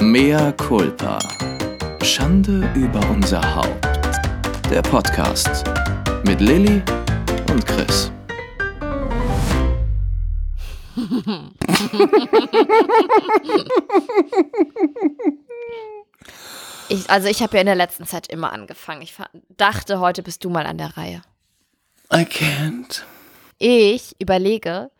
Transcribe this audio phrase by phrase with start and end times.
[0.00, 1.18] Mea culpa.
[2.04, 3.84] Schande über unser Haupt.
[4.70, 5.64] Der Podcast
[6.24, 6.80] mit Lilly
[7.50, 8.12] und Chris.
[16.88, 19.02] Ich, also ich habe ja in der letzten Zeit immer angefangen.
[19.02, 19.14] Ich
[19.48, 21.22] dachte, heute bist du mal an der Reihe.
[22.12, 23.02] I can't.
[23.58, 24.92] Ich überlege,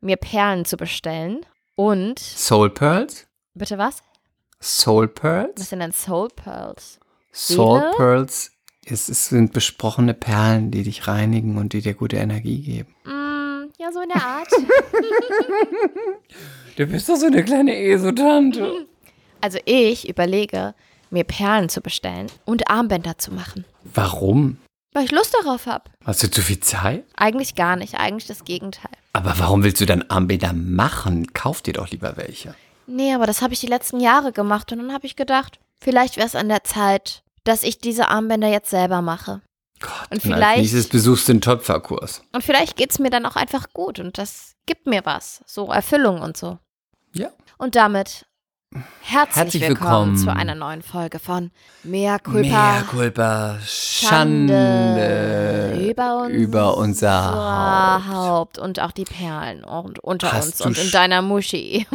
[0.00, 1.44] mir Perlen zu bestellen
[1.74, 3.26] und Soul Pearls?
[3.56, 4.02] bitte was?
[4.66, 5.68] Soul Was Pearls?
[5.68, 6.98] sind denn Soul Pearls?
[7.32, 7.92] Soul Seele?
[7.96, 8.50] Pearls
[8.88, 12.94] es, es sind besprochene Perlen, die dich reinigen und die dir gute Energie geben.
[13.04, 14.48] Mm, ja, so in der Art.
[16.76, 18.86] Du bist doch so eine kleine Esotante.
[19.40, 20.74] also ich überlege,
[21.08, 23.64] mir Perlen zu bestellen und Armbänder zu machen.
[23.82, 24.58] Warum?
[24.92, 25.84] Weil ich Lust darauf habe.
[26.04, 27.04] Hast du zu viel Zeit?
[27.16, 28.92] Eigentlich gar nicht, eigentlich das Gegenteil.
[29.14, 31.32] Aber warum willst du dann Armbänder machen?
[31.32, 32.54] Kauf dir doch lieber welche.
[32.86, 36.16] Nee, aber das habe ich die letzten Jahre gemacht und dann habe ich gedacht, vielleicht
[36.16, 39.40] wäre es an der Zeit, dass ich diese Armbänder jetzt selber mache.
[39.80, 42.22] Gott, Und vielleicht- nächstes besuchst einen Töpferkurs.
[42.32, 45.42] Und vielleicht geht es mir dann auch einfach gut und das gibt mir was.
[45.46, 46.58] So Erfüllung und so.
[47.12, 47.28] Ja.
[47.58, 48.26] Und damit
[49.02, 50.16] herzlich, Herzlich willkommen, willkommen.
[50.18, 51.50] zu einer neuen Folge von
[51.82, 52.40] Mea Culpa.
[52.48, 54.54] Mea culpa, Schande
[55.90, 58.08] über, uns, über unser Haupt.
[58.08, 58.58] Haupt.
[58.58, 61.86] und auch die Perlen und unter Hast uns und in deiner Muschi.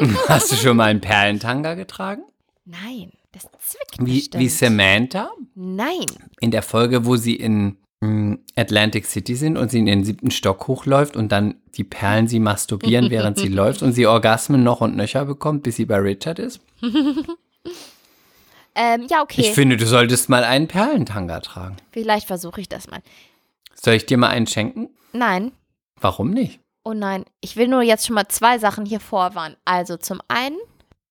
[0.28, 2.22] Hast du schon mal einen Perlentanga getragen?
[2.64, 4.42] Nein, das zwickt Wie, bestimmt.
[4.42, 5.30] wie Samantha?
[5.54, 6.06] Nein.
[6.40, 10.30] in der Folge, wo sie in mm, Atlantic City sind und sie in den siebten
[10.30, 14.80] Stock hochläuft und dann die Perlen sie masturbieren, während sie läuft und sie Orgasmen noch
[14.80, 16.60] und nöcher bekommt, bis sie bei Richard ist.
[18.74, 19.40] Ähm, ja, okay.
[19.40, 21.76] Ich finde, du solltest mal einen Perlentanga tragen.
[21.90, 23.02] Vielleicht versuche ich das mal.
[23.74, 24.90] Soll ich dir mal einen schenken?
[25.12, 25.52] Nein.
[26.00, 26.60] Warum nicht?
[26.82, 29.56] Oh nein, ich will nur jetzt schon mal zwei Sachen hier vorwarnen.
[29.64, 30.58] Also zum einen,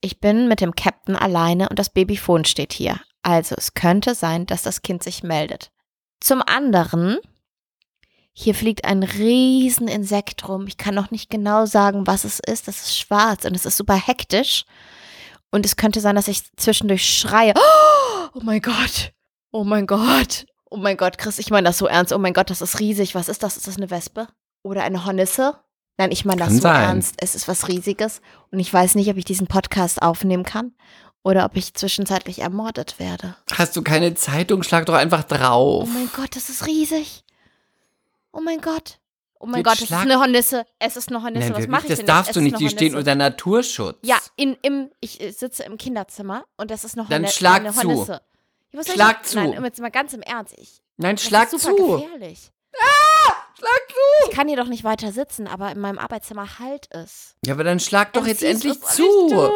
[0.01, 2.99] ich bin mit dem Captain alleine und das Babyphone steht hier.
[3.21, 5.71] Also es könnte sein, dass das Kind sich meldet.
[6.19, 7.17] Zum anderen,
[8.33, 10.65] hier fliegt ein riesen Insekt rum.
[10.67, 12.67] Ich kann noch nicht genau sagen, was es ist.
[12.67, 14.65] Das ist schwarz und es ist super hektisch.
[15.51, 17.53] Und es könnte sein, dass ich zwischendurch schreie.
[18.35, 19.11] Oh mein Gott.
[19.51, 20.45] Oh mein Gott.
[20.69, 22.13] Oh mein Gott, Chris, ich meine das so ernst.
[22.13, 23.15] Oh mein Gott, das ist riesig.
[23.15, 23.57] Was ist das?
[23.57, 24.27] Ist das eine Wespe?
[24.63, 25.57] Oder eine Hornisse?
[25.97, 27.15] Nein, ich meine das so ernst.
[27.19, 28.21] Es ist was Riesiges.
[28.51, 30.73] Und ich weiß nicht, ob ich diesen Podcast aufnehmen kann
[31.23, 33.35] oder ob ich zwischenzeitlich ermordet werde.
[33.53, 34.63] Hast du keine Zeitung?
[34.63, 35.89] Schlag doch einfach Oh drauf.
[35.93, 37.23] mein Gott, das ist riesig.
[38.31, 38.99] Oh mein Gott.
[39.41, 40.65] Oh mein Jetzt Gott, es ist eine Hornisse.
[40.79, 41.51] Es ist eine Hornisse.
[41.51, 42.35] Nein, Was mache ich das denn darfst jetzt?
[42.35, 42.59] du Es nicht.
[42.59, 43.97] Die stehen unter Naturschutz.
[44.03, 47.71] Ja, in, im, ich sitze im Kinderzimmer und das ist noch Dann eine, schlag eine
[47.73, 47.77] zu.
[47.83, 48.21] Hornisse.
[48.71, 49.35] Soll Schlag ich, zu.
[49.37, 50.53] Nein, jetzt mal ganz im Ernst.
[50.57, 51.97] Ich, Nein, das schlag ist super zu.
[51.99, 52.51] gefährlich.
[53.59, 54.29] Schlag zu.
[54.29, 57.35] Ich kann hier doch nicht weiter sitzen, aber in meinem Arbeitszimmer halt es.
[57.45, 59.49] Ja, aber dann schlag doch jetzt endlich zu.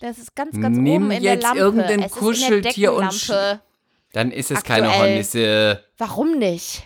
[0.00, 1.58] Das ist ganz, ganz Nimm oben in jetzt der Lampe.
[1.58, 2.98] irgendein es Kuscheltier ist
[3.30, 3.60] in und.
[4.12, 5.10] Dann ist es keine Aktuell.
[5.10, 5.84] Hornisse.
[5.98, 6.82] Warum nicht?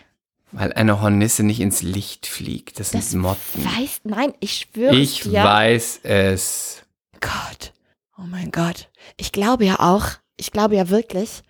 [0.52, 2.80] Weil eine Hornisse nicht ins Licht fliegt.
[2.80, 3.64] Das, Das sind Motten.
[3.64, 5.44] weiß, nein, ich schwöre Ich dir.
[5.44, 6.82] weiß es.
[7.20, 7.72] Gott,
[8.18, 8.88] oh mein Gott.
[9.16, 11.42] Ich glaube ja auch, ich glaube ja wirklich,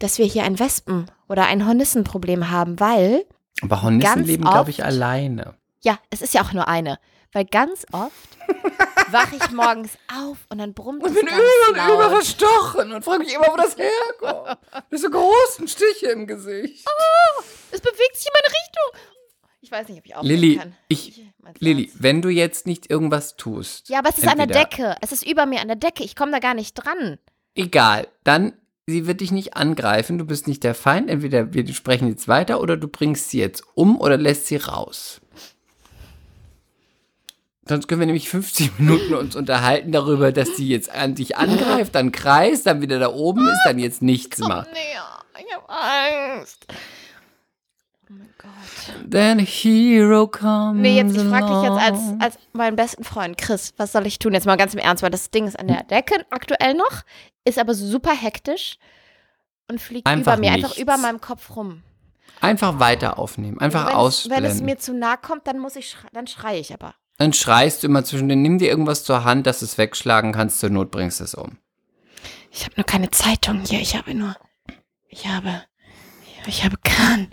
[0.00, 3.24] dass wir hier ein Wespen- oder ein Hornissenproblem haben, weil,
[3.62, 5.54] Aber Hornissen leben, glaube ich, alleine.
[5.82, 6.98] ja, es ist ja auch nur eine.
[7.34, 8.12] Weil ganz oft
[9.10, 11.30] wache ich morgens auf und dann brummt es ganz
[11.74, 12.10] laut.
[12.10, 14.58] verstochen und frage mich immer, wo das herkommt.
[14.92, 16.84] Diese großen Stiche im Gesicht.
[17.70, 19.08] Es bewegt sich in meine Richtung.
[19.62, 20.76] Ich weiß nicht, ob ich aufhören Lilli, kann.
[20.88, 21.22] ich-
[21.60, 22.02] Lilli, ernst.
[22.02, 23.88] wenn du jetzt nicht irgendwas tust.
[23.88, 24.96] Ja, aber es ist an der Decke.
[25.00, 26.02] Es ist über mir an der Decke.
[26.04, 27.18] Ich komme da gar nicht dran.
[27.54, 28.52] Egal, dann,
[28.86, 30.18] sie wird dich nicht angreifen.
[30.18, 31.08] Du bist nicht der Feind.
[31.08, 35.20] Entweder wir sprechen jetzt weiter oder du bringst sie jetzt um oder lässt sie raus.
[37.68, 41.94] Sonst können wir nämlich 50 Minuten uns unterhalten darüber, dass sie jetzt an dich angreift,
[41.94, 44.68] dann kreist, dann wieder da oben ist, dann jetzt nichts macht.
[45.38, 46.66] Ich habe Angst.
[48.42, 49.10] Gott.
[49.10, 53.38] Then a hero comes Nee, jetzt, ich frage dich jetzt als, als meinen besten Freund
[53.38, 54.32] Chris, was soll ich tun?
[54.34, 57.02] Jetzt mal ganz im Ernst, weil das Ding ist an der Decke aktuell noch,
[57.44, 58.78] ist aber super hektisch
[59.70, 60.82] und fliegt Einfach über mir, einfach nichts.
[60.82, 61.82] über meinem Kopf rum.
[62.40, 64.44] Einfach weiter aufnehmen, einfach es, ausblenden.
[64.44, 66.94] wenn es mir zu nah kommt, dann muss ich, schrei dann schreie ich aber.
[67.18, 70.32] Dann schreist du immer zwischen den, nimm dir irgendwas zur Hand, dass du es wegschlagen
[70.32, 71.58] kannst, zur Not bringst du es um.
[72.50, 74.34] Ich habe nur keine Zeitung hier, ich habe nur,
[75.08, 75.62] ich habe,
[76.46, 77.30] ich habe kein.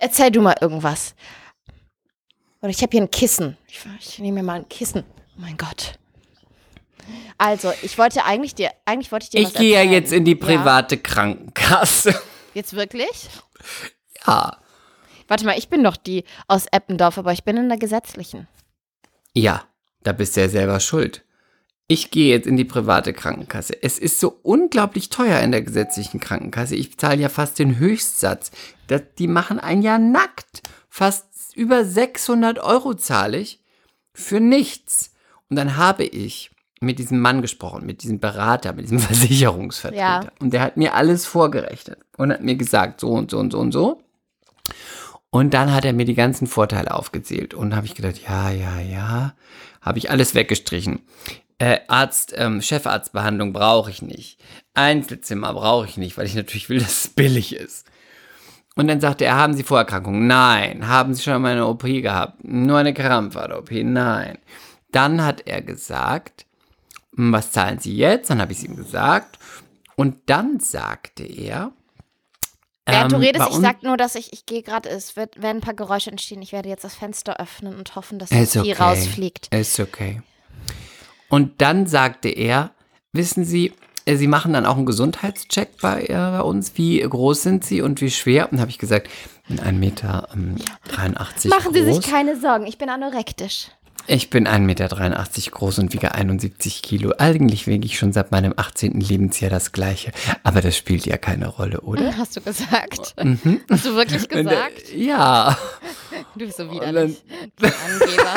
[0.00, 1.14] Erzähl du mal irgendwas.
[2.62, 3.56] Oder ich habe hier ein Kissen.
[3.68, 5.04] Ich, ich nehme mir mal ein Kissen.
[5.36, 5.98] Oh mein Gott.
[7.38, 10.34] Also, ich wollte eigentlich dir, eigentlich wollte ich dir Ich gehe ja jetzt in die
[10.34, 12.20] private Krankenkasse.
[12.54, 13.28] Jetzt wirklich?
[14.26, 14.56] Ja.
[15.28, 18.48] Warte mal, ich bin doch die aus Eppendorf, aber ich bin in der gesetzlichen.
[19.34, 19.62] Ja,
[20.02, 21.24] da bist du ja selber schuld.
[21.90, 23.82] Ich gehe jetzt in die private Krankenkasse.
[23.82, 26.76] Es ist so unglaublich teuer in der gesetzlichen Krankenkasse.
[26.76, 28.52] Ich zahle ja fast den Höchstsatz.
[28.86, 30.62] Das, die machen ein Jahr nackt.
[30.88, 33.60] Fast über 600 Euro zahle ich
[34.14, 35.14] für nichts.
[35.48, 40.00] Und dann habe ich mit diesem Mann gesprochen, mit diesem Berater, mit diesem Versicherungsvertreter.
[40.00, 40.32] Ja.
[40.38, 43.58] Und der hat mir alles vorgerechnet und hat mir gesagt, so und so und so
[43.58, 44.00] und so.
[45.30, 47.52] Und dann hat er mir die ganzen Vorteile aufgezählt.
[47.52, 49.34] Und habe ich gedacht, ja, ja, ja.
[49.80, 51.00] Habe ich alles weggestrichen.
[51.60, 54.40] Äh, Arzt, ähm, Chefarztbehandlung brauche ich nicht.
[54.72, 57.86] Einzelzimmer brauche ich nicht, weil ich natürlich will, dass es billig ist.
[58.76, 60.26] Und dann sagte er, haben Sie Vorerkrankungen?
[60.26, 60.88] Nein.
[60.88, 62.42] Haben Sie schon einmal eine OP gehabt?
[62.42, 63.72] Nur eine Krampfader-OP?
[63.72, 64.38] Nein.
[64.90, 66.46] Dann hat er gesagt,
[67.14, 68.30] "Hm, was zahlen Sie jetzt?
[68.30, 69.38] Dann habe ich es ihm gesagt.
[69.96, 71.72] Und dann sagte er,
[72.86, 75.58] du ähm, redest, bei ich sag nur, dass ich, ich gehe gerade, es wird, werden
[75.58, 76.40] ein paar Geräusche entstehen.
[76.40, 78.72] Ich werde jetzt das Fenster öffnen und hoffen, dass Ist die okay.
[78.72, 79.54] rausfliegt.
[79.54, 80.22] Ist okay.
[81.30, 82.72] Und dann sagte er,
[83.12, 83.72] wissen Sie,
[84.04, 86.72] äh, Sie machen dann auch einen Gesundheitscheck bei, äh, bei uns.
[86.74, 88.52] Wie groß sind Sie und wie schwer?
[88.52, 89.08] Und habe ich gesagt,
[89.48, 90.56] bin 1,83 Meter ähm,
[90.88, 91.96] 83 Machen Sie groß.
[91.96, 93.68] sich keine Sorgen, ich bin anorektisch.
[94.06, 94.88] Ich bin 1,83 Meter
[95.52, 97.12] groß und wiege 71 Kilo.
[97.18, 98.98] Eigentlich wiege ich schon seit meinem 18.
[99.00, 100.10] Lebensjahr das Gleiche.
[100.42, 102.16] Aber das spielt ja keine Rolle, oder?
[102.16, 103.14] Hast du gesagt?
[103.22, 103.60] Mhm.
[103.70, 104.92] Hast du wirklich gesagt?
[104.94, 105.56] Ja.
[106.34, 107.22] Du bist so widerlich.
[107.60, 108.34] Angeber.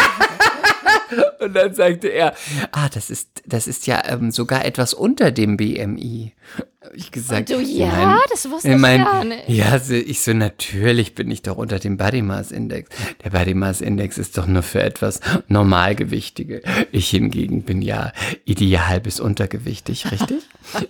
[1.40, 2.36] Und dann sagte er,
[2.72, 6.34] ah, das ist, das ist ja ähm, sogar etwas unter dem BMI.
[6.82, 8.18] Hab ich gesagt, Du, ja, nein.
[8.30, 9.48] das wusste Ich ich mein, gar nicht.
[9.48, 12.90] Ja, so, ich so, natürlich bin ich doch unter dem Body Mass Index.
[13.24, 16.62] Der Body Mass Index ist doch nur für etwas Normalgewichtige.
[16.92, 18.12] Ich hingegen bin ja
[18.46, 20.44] ideal bis untergewichtig, richtig?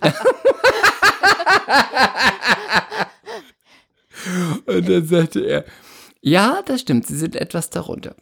[4.66, 5.66] Und dann sagte er,
[6.22, 8.16] ja, das stimmt, Sie sind etwas darunter.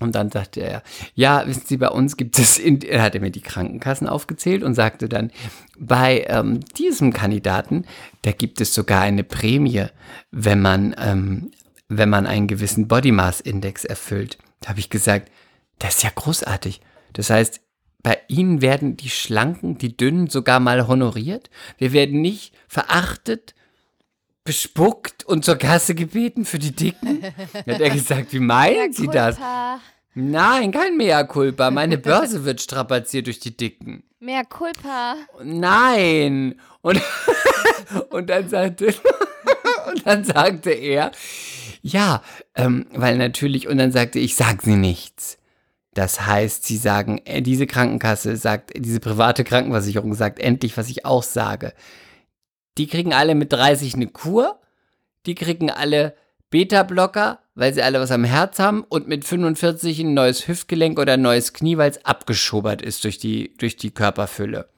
[0.00, 0.82] Und dann sagte er,
[1.14, 4.74] ja, wissen Sie, bei uns gibt es, in, er hatte mir die Krankenkassen aufgezählt und
[4.74, 5.32] sagte dann,
[5.76, 7.84] bei ähm, diesem Kandidaten,
[8.22, 9.86] da gibt es sogar eine Prämie,
[10.30, 11.50] wenn man, ähm,
[11.88, 14.38] wenn man einen gewissen Body Mass Index erfüllt.
[14.60, 15.32] Da habe ich gesagt,
[15.80, 16.80] das ist ja großartig.
[17.12, 17.60] Das heißt,
[18.02, 21.50] bei Ihnen werden die Schlanken, die Dünnen sogar mal honoriert.
[21.76, 23.54] Wir werden nicht verachtet,
[24.48, 27.22] bespuckt und zur Kasse gebeten für die Dicken.
[27.52, 29.36] Hat er gesagt, wie meinen Sie das?
[30.14, 31.70] Nein, kein Mea culpa.
[31.70, 34.04] Meine Börse wird strapaziert durch die Dicken.
[34.20, 35.16] Mehr Culpa.
[35.44, 36.58] Nein.
[36.80, 36.98] Und,
[38.08, 38.86] und dann sagte,
[39.92, 41.12] und dann sagte er,
[41.82, 42.22] ja,
[42.54, 45.36] ähm, weil natürlich, und dann sagte ich, sag sie nichts.
[45.92, 51.04] Das heißt, sie sagen, äh, diese Krankenkasse sagt, diese private Krankenversicherung sagt endlich, was ich
[51.04, 51.74] auch sage.
[52.78, 54.60] Die kriegen alle mit 30 eine Kur,
[55.26, 56.14] die kriegen alle
[56.50, 61.14] Beta-Blocker, weil sie alle was am Herz haben und mit 45 ein neues Hüftgelenk oder
[61.14, 64.68] ein neues Knie, weil es abgeschobert ist durch die, durch die Körperfülle.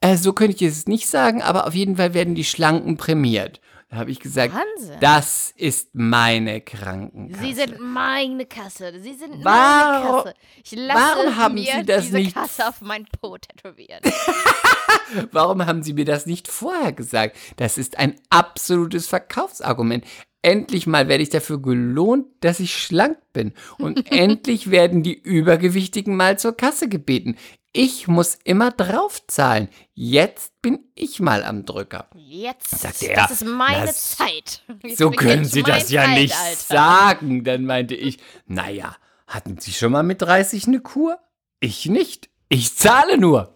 [0.00, 3.60] Äh, so könnte ich es nicht sagen, aber auf jeden Fall werden die Schlanken prämiert.
[3.88, 4.96] Da habe ich gesagt, Wahnsinn.
[5.00, 7.40] das ist meine Krankenkasse.
[7.44, 8.92] Sie sind meine Kasse.
[9.00, 10.34] Sie sind Warum- meine Kasse.
[10.64, 14.00] Ich lasse warum haben mir Sie das diese nicht- Kasse auf mein Po tätowieren.
[15.30, 17.36] Warum haben Sie mir das nicht vorher gesagt?
[17.56, 20.04] Das ist ein absolutes Verkaufsargument.
[20.42, 23.52] Endlich mal werde ich dafür gelohnt, dass ich schlank bin.
[23.78, 27.36] Und endlich werden die Übergewichtigen mal zur Kasse gebeten.
[27.72, 29.68] Ich muss immer draufzahlen.
[29.94, 32.08] Jetzt bin ich mal am Drücker.
[32.14, 32.70] Jetzt.
[32.80, 34.62] Sagte er, das ist meine Zeit.
[34.82, 36.56] Jetzt So können Sie das ja nicht Zeitalter.
[36.74, 37.44] sagen.
[37.44, 38.96] Dann meinte ich, naja,
[39.26, 41.18] hatten Sie schon mal mit 30 eine Kur?
[41.60, 42.30] Ich nicht.
[42.48, 43.54] Ich zahle nur.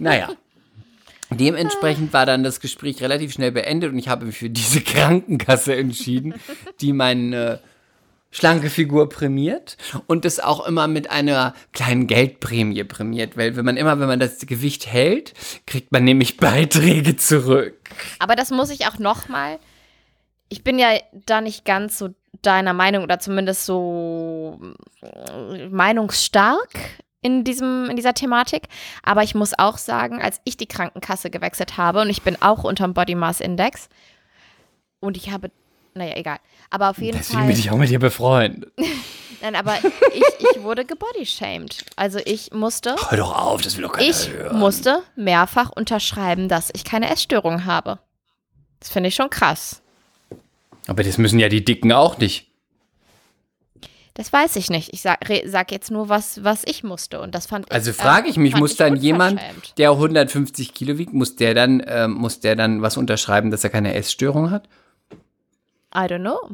[0.00, 0.30] Naja.
[1.30, 5.74] Dementsprechend war dann das Gespräch relativ schnell beendet und ich habe mich für diese Krankenkasse
[5.76, 6.34] entschieden,
[6.80, 7.60] die meine
[8.32, 9.76] schlanke Figur prämiert
[10.08, 14.18] und es auch immer mit einer kleinen Geldprämie prämiert, weil wenn man immer, wenn man
[14.18, 15.34] das Gewicht hält,
[15.66, 17.76] kriegt man nämlich Beiträge zurück.
[18.18, 19.60] Aber das muss ich auch noch mal.
[20.48, 22.08] Ich bin ja da nicht ganz so
[22.40, 24.58] deiner Meinung oder zumindest so
[25.02, 26.70] äh, meinungsstark
[27.20, 28.68] in diesem in dieser Thematik.
[29.02, 32.64] Aber ich muss auch sagen, als ich die Krankenkasse gewechselt habe und ich bin auch
[32.64, 33.88] unterm Body Mass Index
[35.00, 35.50] und ich habe
[35.94, 36.38] naja, egal.
[36.70, 37.48] Aber auf jeden Deswegen Fall.
[37.48, 38.72] bin ich auch mit dir befreundet.
[39.42, 39.74] Nein, aber
[40.14, 41.84] ich, ich wurde gebodyshamed.
[41.96, 44.58] Also ich musste, Hör doch auf, das will doch keiner ich hören.
[44.58, 47.98] musste mehrfach unterschreiben, dass ich keine Essstörung habe.
[48.78, 49.82] Das finde ich schon krass.
[50.86, 52.46] Aber das müssen ja die Dicken auch nicht.
[54.14, 54.92] Das weiß ich nicht.
[54.92, 57.20] Ich sag, sag jetzt nur, was, was ich musste.
[57.20, 57.72] Und das fand ich.
[57.72, 59.40] Also frage ich mich, fand muss dann jemand,
[59.78, 63.70] der 150 Kilo wiegt, muss der dann, ähm, muss der dann was unterschreiben, dass er
[63.70, 64.68] keine Essstörung hat?
[65.94, 66.50] I don't know.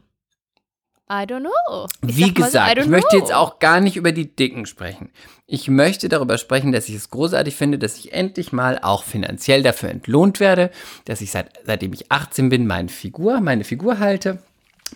[1.11, 1.87] I don't know.
[2.07, 3.19] Ich Wie so, gesagt, don't ich möchte know.
[3.21, 5.11] jetzt auch gar nicht über die Dicken sprechen.
[5.47, 9.63] Ich möchte darüber sprechen, dass ich es großartig finde, dass ich endlich mal auch finanziell
[9.63, 10.71] dafür entlohnt werde,
[11.07, 14.43] dass ich seit, seitdem ich 18 bin, meine Figur, meine Figur halte,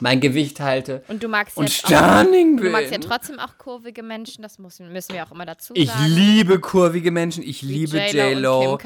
[0.00, 3.08] mein Gewicht halte Und du magst und jetzt auch, stunning du magst ja bin.
[3.08, 6.06] trotzdem auch kurvige Menschen, das müssen, müssen wir auch immer dazu Ich sagen.
[6.06, 8.78] liebe kurvige Menschen, ich Wie liebe J-Lo.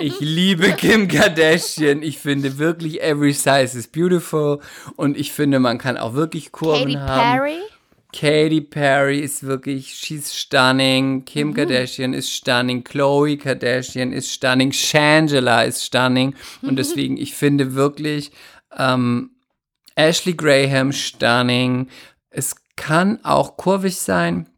[0.00, 2.02] Ich liebe Kim Kardashian.
[2.02, 4.60] Ich finde wirklich, every size is beautiful.
[4.96, 7.38] Und ich finde, man kann auch wirklich Kurven Katy haben.
[7.38, 7.58] Perry.
[8.12, 11.24] Katy Perry ist wirklich, she's stunning.
[11.24, 11.54] Kim Mhm.
[11.54, 12.84] Kardashian ist stunning.
[12.84, 14.70] Chloe Kardashian ist stunning.
[14.72, 16.34] Shangela ist stunning.
[16.62, 18.30] Und deswegen, ich finde wirklich,
[18.78, 19.30] ähm,
[19.96, 21.88] Ashley Graham stunning.
[22.30, 24.48] Es kann auch kurvig sein,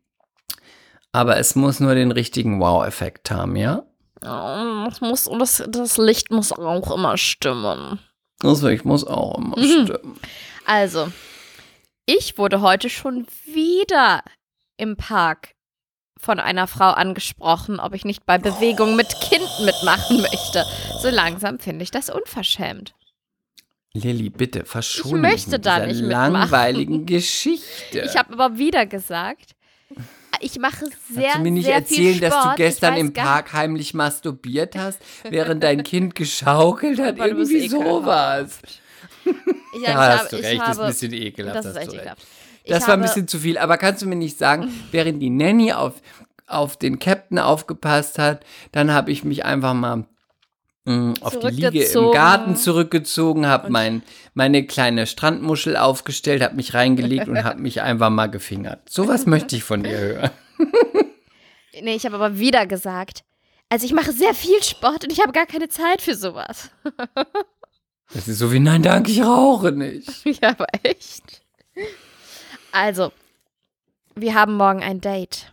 [1.12, 3.83] aber es muss nur den richtigen Wow-Effekt haben, ja?
[4.21, 7.99] Das, muss, das, das Licht muss auch immer stimmen.
[8.43, 9.85] Also, ich muss auch immer Mhm.
[9.85, 10.21] stimmen.
[10.64, 11.09] Also,
[12.07, 14.23] ich wurde heute schon wieder
[14.78, 15.55] im Park
[16.19, 20.64] von einer Frau angesprochen, ob ich nicht bei Bewegung mit Kind mitmachen möchte.
[21.00, 22.95] So langsam finde ich das unverschämt.
[24.00, 26.33] Lilly, bitte, verschone Ich mich möchte mit da dieser nicht mitmachen.
[26.33, 28.00] langweiligen Geschichte.
[28.00, 29.55] Ich habe aber wieder gesagt,
[30.41, 34.76] ich mache sehr, Kannst du mir nicht erzählen, dass du gestern im Park heimlich masturbiert
[34.76, 35.00] hast,
[35.31, 37.19] während dein Kind geschaukelt hat?
[37.19, 38.59] Aber du bist Irgendwie sowas.
[39.75, 41.57] Ich, Ja, ich hast du recht, das ist ein bisschen ekelhaft.
[41.57, 42.23] Das ist echt ekelhaft.
[42.67, 43.59] Das war ein bisschen zu viel.
[43.59, 45.95] Aber kannst du mir nicht sagen, während die Nanny auf,
[46.47, 50.05] auf den Captain aufgepasst hat, dann habe ich mich einfach mal
[50.87, 52.11] mh, auf die Liege im.
[52.12, 54.02] Garten zurückgezogen, habe mein,
[54.35, 58.88] meine kleine Strandmuschel aufgestellt, habe mich reingelegt und habe mich einfach mal gefingert.
[58.88, 60.31] Sowas möchte ich von dir hören.
[61.83, 63.23] Nee, ich habe aber wieder gesagt,
[63.69, 66.71] also ich mache sehr viel Sport und ich habe gar keine Zeit für sowas.
[68.14, 70.25] Das ist so wie, nein, danke, ich rauche nicht.
[70.40, 71.43] ja, aber echt.
[72.71, 73.11] Also,
[74.14, 75.50] wir haben morgen ein Date.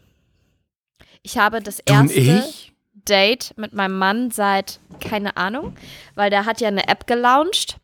[1.24, 2.73] Ich habe das Du und erste ich?
[3.06, 5.76] Date mit meinem Mann seit, keine Ahnung,
[6.16, 7.78] weil der hat ja eine App gelauncht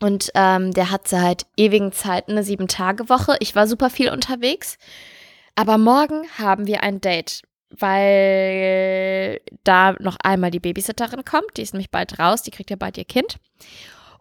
[0.00, 3.36] und ähm, der hat seit ewigen Zeiten eine Sieben-Tage-Woche.
[3.40, 4.78] Ich war super viel unterwegs,
[5.54, 11.56] aber morgen haben wir ein Date, weil da noch einmal die Babysitterin kommt.
[11.56, 13.36] Die ist nämlich bald raus, die kriegt ja bald ihr Kind.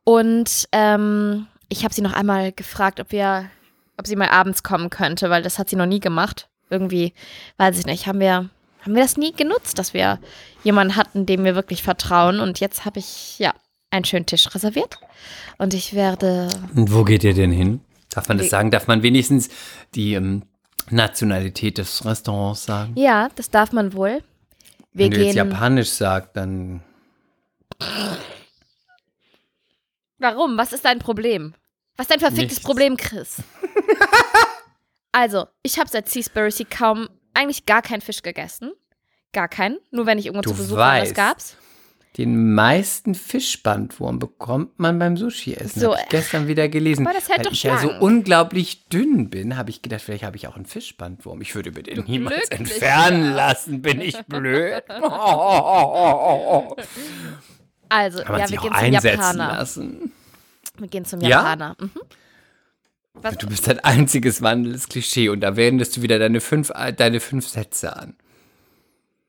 [0.03, 3.49] Und ähm, ich habe sie noch einmal gefragt, ob wir,
[3.97, 6.49] ob sie mal abends kommen könnte, weil das hat sie noch nie gemacht.
[6.69, 7.13] Irgendwie,
[7.57, 8.49] weiß ich nicht, haben wir,
[8.81, 10.19] haben wir das nie genutzt, dass wir
[10.63, 12.39] jemanden hatten, dem wir wirklich vertrauen.
[12.39, 13.53] Und jetzt habe ich, ja,
[13.91, 14.99] einen schönen Tisch reserviert.
[15.57, 16.49] Und ich werde.
[16.75, 17.81] Und wo geht ihr denn hin?
[18.09, 18.71] Darf man das sagen?
[18.71, 19.49] Darf man wenigstens
[19.95, 20.43] die ähm,
[20.89, 22.93] Nationalität des Restaurants sagen?
[22.95, 24.23] Ja, das darf man wohl.
[24.93, 25.35] Wir Wenn du jetzt.
[25.35, 26.81] Japanisch sagst, dann
[30.17, 30.57] Warum?
[30.57, 31.53] Was ist dein Problem?
[31.95, 32.65] Was ist dein verficktes Nichts.
[32.65, 33.37] Problem, Chris?
[35.11, 38.71] also, ich habe seit Seaspiracy kaum, eigentlich gar keinen Fisch gegessen.
[39.33, 39.77] Gar keinen.
[39.91, 41.55] Nur wenn ich irgendwo Du zu Besuch war, das gab's.
[42.17, 45.79] den meisten Fischbandwurm bekommt man beim Sushi-Essen.
[45.79, 47.05] So, Hab ich gestern wieder gelesen.
[47.05, 50.23] aber das hält Weil doch ich ja so unglaublich dünn bin, habe ich gedacht, vielleicht
[50.23, 51.41] habe ich auch einen Fischbandwurm.
[51.41, 53.81] Ich würde mir den Du niemals entfernen lassen.
[53.83, 54.83] Bin ich blöd?
[57.91, 59.47] Also, Kann man ja, sich wir auch gehen zum einsetzen Japaner.
[59.57, 60.11] lassen.
[60.77, 61.29] Wir gehen zum Ja?
[61.29, 61.75] Japaner.
[61.79, 61.91] Mhm.
[63.13, 67.19] Was, Du bist ein einziges wandelndes Klischee und da wendest du wieder deine fünf, deine
[67.19, 68.15] fünf Sätze an.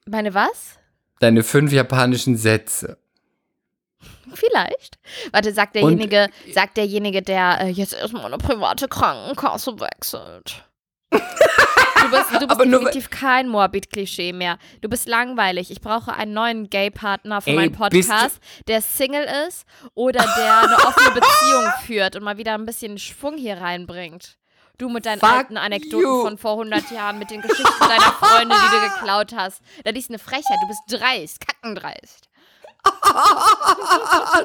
[0.06, 0.78] meine was?
[1.18, 2.98] Deine fünf japanischen Sätze.
[4.32, 4.98] Vielleicht.
[5.32, 10.64] Warte, sagt derjenige, sagt derjenige, der äh, jetzt erstmal eine private Krankenkasse wechselt.
[12.10, 14.58] Du bist, du bist definitiv kein Morbid-Klischee mehr.
[14.80, 15.70] Du bist langweilig.
[15.70, 19.64] Ich brauche einen neuen Gay-Partner für Ey, meinen Podcast, der Single ist
[19.94, 24.36] oder der eine offene Beziehung führt und mal wieder ein bisschen Schwung hier reinbringt.
[24.78, 26.22] Du mit deinen Fuck alten Anekdoten you.
[26.22, 29.60] von vor 100 Jahren, mit den Geschichten deiner Freunde, die du geklaut hast.
[29.84, 30.56] Das ist eine Frechheit.
[30.62, 32.28] Du bist dreist, kackendreist.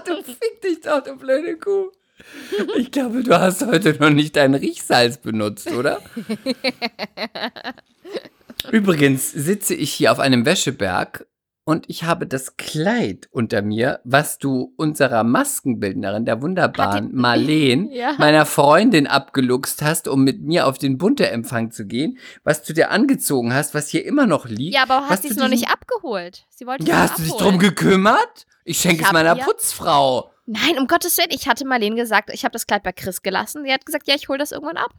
[0.06, 1.90] du fick dich doch, du blöde Kuh.
[2.78, 6.00] Ich glaube, du hast heute noch nicht dein Riechsalz benutzt, oder?
[8.72, 11.28] Übrigens sitze ich hier auf einem Wäscheberg
[11.66, 18.14] und ich habe das Kleid unter mir, was du unserer Maskenbildnerin, der wunderbaren Marleen, Ja.
[18.18, 22.92] meiner Freundin abgeluchst hast, um mit mir auf den Bunte-Empfang zu gehen, was du dir
[22.92, 24.76] angezogen hast, was hier immer noch liegt.
[24.76, 26.46] Ja, aber hast du es noch nicht abgeholt?
[26.50, 27.52] Sie wollte Ja, hast du dich abholen.
[27.52, 28.46] drum gekümmert?
[28.64, 30.32] Ich schenke Ich es meiner Putzfrau.
[30.46, 31.32] Nein, um Gottes Willen.
[31.32, 33.64] Ich hatte Marlene gesagt, ich habe das Kleid bei Chris gelassen.
[33.64, 34.92] Sie hat gesagt, ja, ich hole das irgendwann ab.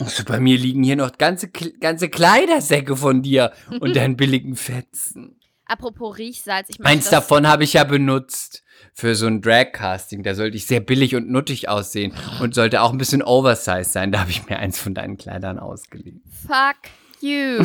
[0.00, 5.38] Also bei mir liegen hier noch ganze, ganze Kleidersäcke von dir und deinen billigen Fetzen.
[5.64, 10.22] Apropos Riechsalz, ich möchte Eins davon habe ich ja benutzt für so ein Drag-Casting.
[10.22, 14.12] Da sollte ich sehr billig und nuttig aussehen und sollte auch ein bisschen oversized sein.
[14.12, 16.20] Da habe ich mir eins von deinen Kleidern ausgeliehen.
[16.46, 17.64] Fuck you.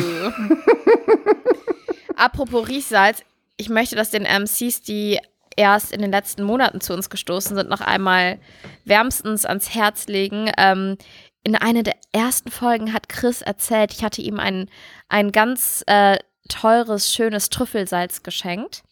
[2.16, 3.22] Apropos Riechsalz,
[3.56, 5.18] ich möchte das den MCs, die
[5.58, 8.38] erst in den letzten Monaten zu uns gestoßen sind, noch einmal
[8.84, 10.50] wärmstens ans Herz legen.
[10.56, 10.96] Ähm,
[11.42, 14.70] in einer der ersten Folgen hat Chris erzählt, ich hatte ihm ein,
[15.08, 16.16] ein ganz äh,
[16.48, 18.82] teures, schönes Trüffelsalz geschenkt.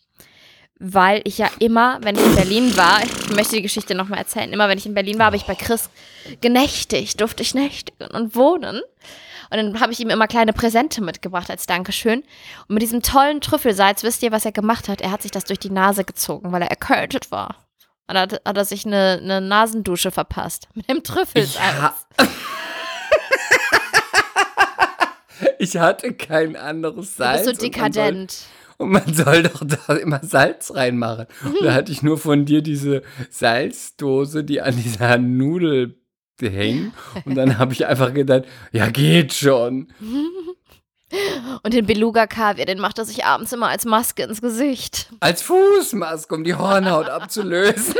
[0.78, 4.52] Weil ich ja immer, wenn ich in Berlin war, ich möchte die Geschichte nochmal erzählen,
[4.52, 5.88] immer wenn ich in Berlin war, habe ich bei Chris
[6.42, 8.82] genächtigt, durfte ich nächtigen und wohnen.
[9.50, 12.20] Und dann habe ich ihm immer kleine Präsente mitgebracht als Dankeschön.
[12.68, 15.00] Und mit diesem tollen Trüffelsalz, wisst ihr, was er gemacht hat?
[15.00, 17.66] Er hat sich das durch die Nase gezogen, weil er erkältet war.
[18.08, 20.68] Und dann hat, hat er sich eine, eine Nasendusche verpasst.
[20.74, 21.76] Mit dem Trüffelsalz.
[21.80, 21.94] ha
[25.58, 27.46] ich hatte kein anderes Du Salz.
[27.46, 28.46] bist so dekadent.
[28.78, 31.26] Und man soll doch da immer Salz reinmachen.
[31.44, 35.98] Und da hatte ich nur von dir diese Salzdose, die an dieser Nudel
[36.42, 36.92] hängt.
[37.24, 39.88] Und dann habe ich einfach gedacht, ja, geht schon.
[41.62, 45.08] Und den Beluga-Kaviar, den macht er sich abends immer als Maske ins Gesicht.
[45.20, 47.94] Als Fußmaske, um die Hornhaut abzulösen.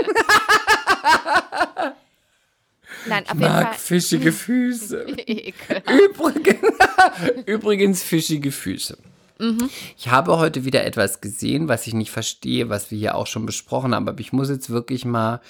[3.09, 3.75] Nein, auf Ich mag Fall.
[3.75, 5.07] fischige Füße.
[6.05, 6.59] Übrigens,
[7.47, 8.99] übrigens fischige Füße.
[9.39, 9.71] Mhm.
[9.97, 13.47] Ich habe heute wieder etwas gesehen, was ich nicht verstehe, was wir hier auch schon
[13.47, 15.41] besprochen haben, aber ich muss jetzt wirklich mal,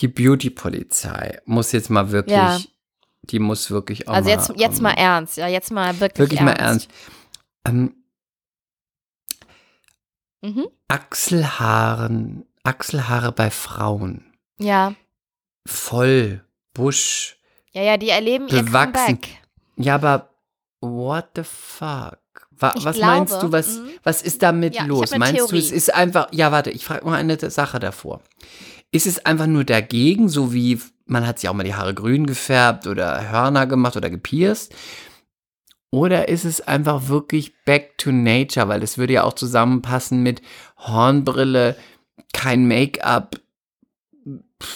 [0.00, 2.58] die Beauty-Polizei muss jetzt mal wirklich, Ja.
[3.22, 4.36] die muss wirklich auch Also mal.
[4.36, 6.88] jetzt, jetzt ähm, mal ernst, ja, jetzt mal wirklich, Wirklich mal ernst.
[7.66, 7.94] Ähm,
[10.44, 10.66] Mhm.
[10.88, 14.24] Achselhaaren, Achselhaare bei Frauen.
[14.58, 14.94] Ja.
[15.66, 16.44] Voll,
[16.74, 17.38] Busch.
[17.72, 18.92] Ja, ja, die erleben ihr Bewachsen.
[19.20, 19.28] Comeback.
[19.76, 20.30] Ja, aber
[20.80, 22.18] what the fuck?
[22.50, 23.90] Wa Ich was glaube, meinst du, was, mhm.
[24.02, 25.16] was ist damit Ja, los?
[25.16, 25.76] Meinst du, es Theorie.
[25.76, 28.20] ist einfach, ja, warte, ich frage mal eine Sache davor.
[28.92, 32.26] Ist es einfach nur dagegen, so wie man hat sich auch mal die Haare grün
[32.26, 34.74] gefärbt oder Hörner gemacht oder gepierst?
[35.90, 40.40] Oder ist es einfach wirklich back to nature, weil es würde ja auch zusammenpassen mit
[40.78, 41.76] Hornbrille,
[42.32, 43.36] kein Make-up,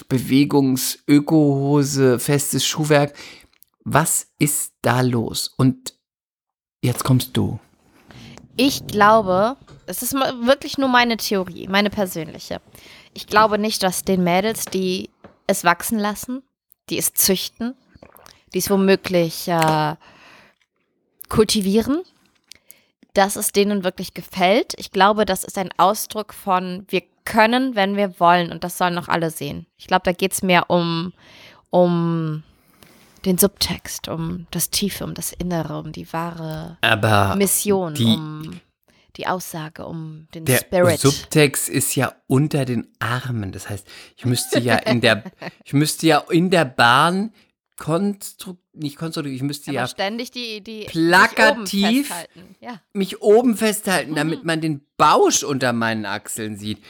[0.09, 3.14] Bewegungs-, Ökohose, festes Schuhwerk.
[3.85, 5.55] Was ist da los?
[5.57, 5.94] Und
[6.83, 7.61] jetzt kommst du.
[8.57, 12.61] Ich glaube, es ist wirklich nur meine Theorie, meine persönliche.
[13.16, 15.11] Ich glaube nicht, dass den Mädels, die
[15.46, 16.42] es wachsen lassen,
[16.90, 17.74] die es züchten,
[18.55, 19.96] die es womöglich äh,
[21.29, 22.02] kultivieren,
[23.14, 24.74] dass es denen wirklich gefällt.
[24.76, 28.52] Ich glaube, das ist ein Ausdruck von, wir können, wenn wir wollen.
[28.52, 29.66] Und das sollen noch alle sehen.
[29.79, 31.12] Ich glaube, da geht es mehr um,
[31.70, 32.42] um
[33.24, 38.61] den Subtext, um das Tiefe, um das Innere, um die wahre Aber Mission, die- um
[39.16, 41.00] die Aussage, um den der Spirit.
[41.00, 43.52] Subtext ist ja unter den Armen.
[43.52, 45.24] Das heißt, ich müsste ja in der,
[45.64, 47.33] ich müsste ja in der Bahn
[47.79, 52.57] konstrukt, nicht konstruktiv, ich müsste Aber ja ständig die, die plakativ- oben festhalten.
[52.61, 52.81] Ja.
[52.92, 56.83] mich oben festhalten, damit man den Bausch unter meinen Achseln sieht.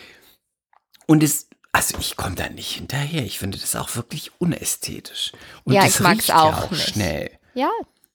[1.07, 3.23] Und es, also ich komme da nicht hinterher.
[3.25, 5.33] Ich finde das auch wirklich unästhetisch.
[5.65, 6.89] Und Ja, ich riecht ja auch auch nicht.
[6.91, 7.31] schnell.
[7.55, 7.71] ja,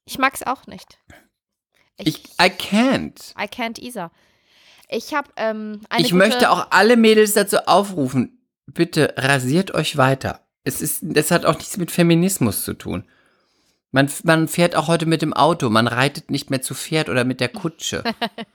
[0.05, 0.97] ich mag es auch nicht.
[2.05, 3.33] Ich, I can't.
[3.37, 4.11] I can't either.
[4.89, 10.41] Ich habe ähm, eine Ich möchte auch alle Mädels dazu aufrufen, bitte rasiert euch weiter.
[10.63, 13.05] Es ist, das hat auch nichts mit Feminismus zu tun.
[13.91, 17.23] Man, man fährt auch heute mit dem Auto, man reitet nicht mehr zu Pferd oder
[17.23, 18.03] mit der Kutsche.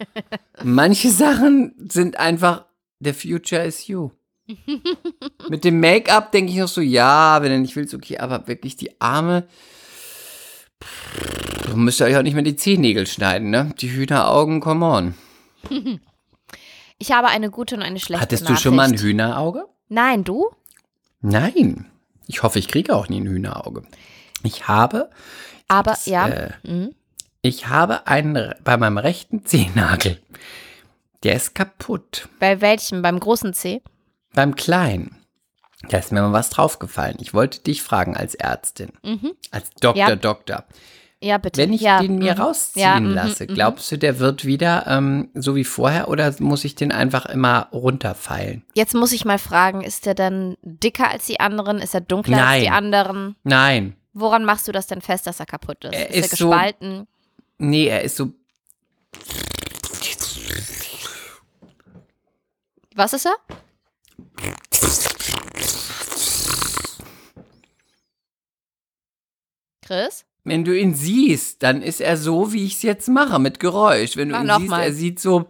[0.62, 2.64] Manche Sachen sind einfach,
[3.00, 4.10] the future is you.
[5.48, 8.76] mit dem Make-up denke ich noch so, ja, wenn du nicht willst, okay, aber wirklich
[8.76, 9.48] die Arme,
[10.82, 13.72] pff, müsst ihr euch auch nicht mehr die Zehennägel schneiden, ne?
[13.80, 15.14] Die Hühneraugen, come on.
[16.98, 18.60] Ich habe eine gute und eine schlechte Hattest Nachricht.
[18.60, 19.66] du schon mal ein Hühnerauge?
[19.90, 20.48] Nein, du?
[21.20, 21.90] Nein.
[22.26, 23.82] Ich hoffe, ich kriege auch nie ein Hühnerauge.
[24.42, 25.10] Ich habe,
[25.68, 26.26] Aber das, ja.
[26.28, 26.94] äh, mhm.
[27.42, 30.18] ich habe einen bei meinem rechten Zehennagel.
[31.22, 32.30] Der ist kaputt.
[32.40, 33.02] Bei welchem?
[33.02, 33.82] Beim großen C?
[34.32, 35.16] Beim kleinen.
[35.90, 37.18] Da ist mir mal was draufgefallen.
[37.20, 39.32] Ich wollte dich fragen als Ärztin, Mhm.
[39.50, 40.16] als Doktor, Ja.
[40.16, 40.64] Doktor.
[41.22, 41.60] Ja, bitte.
[41.60, 42.00] Wenn ich ja.
[42.00, 42.40] den mir mhm.
[42.40, 43.54] rausziehen Ja, mhm, lasse, mhm.
[43.54, 47.68] glaubst du, der wird wieder ähm, so wie vorher oder muss ich den einfach immer
[47.72, 48.64] runterfeilen?
[48.74, 51.78] Jetzt muss ich mal fragen, ist der dann dicker als die anderen?
[51.78, 52.60] Ist er dunkler als Nein.
[52.62, 53.36] die anderen?
[53.44, 53.96] Nein.
[54.12, 55.94] Woran machst du das denn fest, dass er kaputt ist?
[55.94, 57.06] Er ist, ist er so- gespalten?
[57.58, 58.32] Nee, er ist so
[62.94, 63.36] Was ist er?
[69.82, 70.24] Chris?
[70.48, 74.16] Wenn du ihn siehst, dann ist er so, wie ich es jetzt mache, mit Geräusch.
[74.16, 74.82] Wenn du Mach ihn noch siehst, mal.
[74.84, 75.48] er sieht so.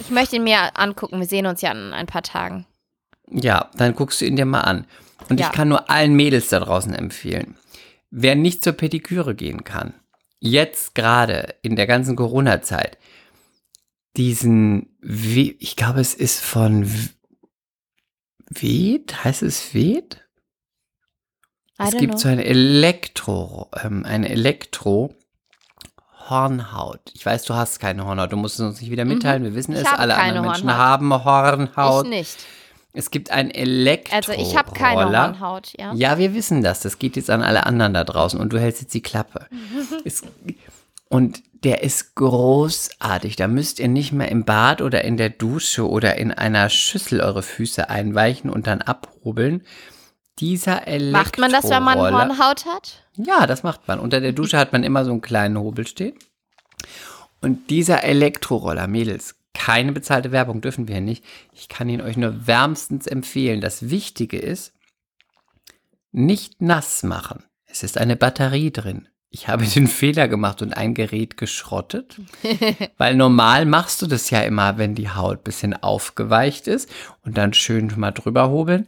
[0.00, 1.18] Ich möchte ihn mir angucken.
[1.18, 2.66] Wir sehen uns ja in ein paar Tagen.
[3.30, 4.86] Ja, dann guckst du ihn dir mal an.
[5.30, 5.46] Und Ja.
[5.46, 7.56] ich kann nur allen Mädels da draußen empfehlen,
[8.10, 9.94] wer nicht zur Pediküre gehen kann,
[10.38, 12.98] jetzt gerade in der ganzen Corona-Zeit,
[14.18, 17.08] diesen, We- ich glaube, es ist von W-
[18.50, 20.22] Ved, heißt es Ved?
[21.78, 22.18] I Es gibt know.
[22.20, 25.14] so ein Elektro, ähm, eine Elektro
[26.28, 27.00] Hornhaut.
[27.14, 28.32] Ich weiß, du hast keine Hornhaut.
[28.32, 29.44] Du musst es uns nicht wieder mitteilen.
[29.44, 29.78] Wir wissen Mhm.
[29.78, 29.92] Ich es.
[29.92, 30.78] Alle anderen Menschen Hornhaut.
[30.86, 32.04] haben Hornhaut.
[32.06, 32.36] Ich nicht.
[32.92, 35.92] Es gibt ein Elektro Also ich habe keine Hornhaut, ja.
[35.94, 36.80] Ja, wir wissen das.
[36.80, 39.46] Das geht jetzt an alle anderen da draußen und du hältst jetzt die Klappe.
[40.04, 40.22] es,
[41.10, 43.36] und der ist großartig.
[43.36, 47.20] Da müsst ihr nicht mehr im Bad oder in der Dusche oder in einer Schüssel
[47.20, 49.62] eure Füße einweichen und dann abhobeln.
[50.38, 51.12] Dieser Elektroroller.
[51.12, 53.04] Macht man das, wenn man Hornhaut hat?
[53.16, 53.98] Ja, das macht man.
[53.98, 56.14] Unter der Dusche hat man immer so einen kleinen Hobel stehen.
[57.40, 61.24] Und dieser Elektroroller, Mädels, keine bezahlte Werbung dürfen wir nicht.
[61.52, 63.60] Ich kann ihn euch nur wärmstens empfehlen.
[63.60, 64.74] Das Wichtige ist,
[66.12, 67.44] nicht nass machen.
[67.66, 69.08] Es ist eine Batterie drin.
[69.30, 72.20] Ich habe den Fehler gemacht und ein Gerät geschrottet,
[72.98, 76.90] weil normal machst du das ja immer, wenn die Haut ein bisschen aufgeweicht ist
[77.22, 78.86] und dann schön mal drüber hobeln.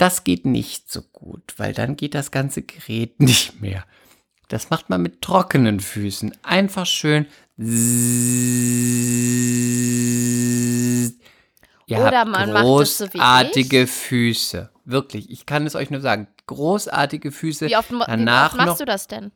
[0.00, 3.84] Das geht nicht so gut, weil dann geht das ganze Gerät nicht mehr.
[4.48, 6.32] Das macht man mit trockenen Füßen.
[6.42, 7.26] Einfach schön.
[11.86, 14.70] Ihr Oder man macht es so großartige Füße.
[14.84, 16.28] Wirklich, ich kann es euch nur sagen.
[16.46, 17.66] Großartige Füße.
[17.68, 19.32] Wie oft, mo- wie Danach oft machst noch du das denn?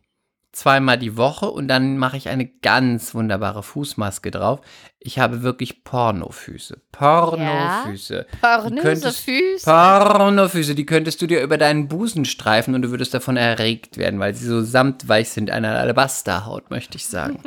[0.54, 4.60] Zweimal die Woche und dann mache ich eine ganz wunderbare Fußmaske drauf.
[4.98, 6.80] Ich habe wirklich Pornofüße.
[6.92, 8.26] Pornofüße.
[8.32, 9.64] Die Pornöse könntest- Füße.
[9.64, 14.20] Pornofüße, die könntest du dir über deinen Busen streifen und du würdest davon erregt werden,
[14.20, 17.38] weil sie so samtweich sind, eine Alabasterhaut, möchte ich sagen.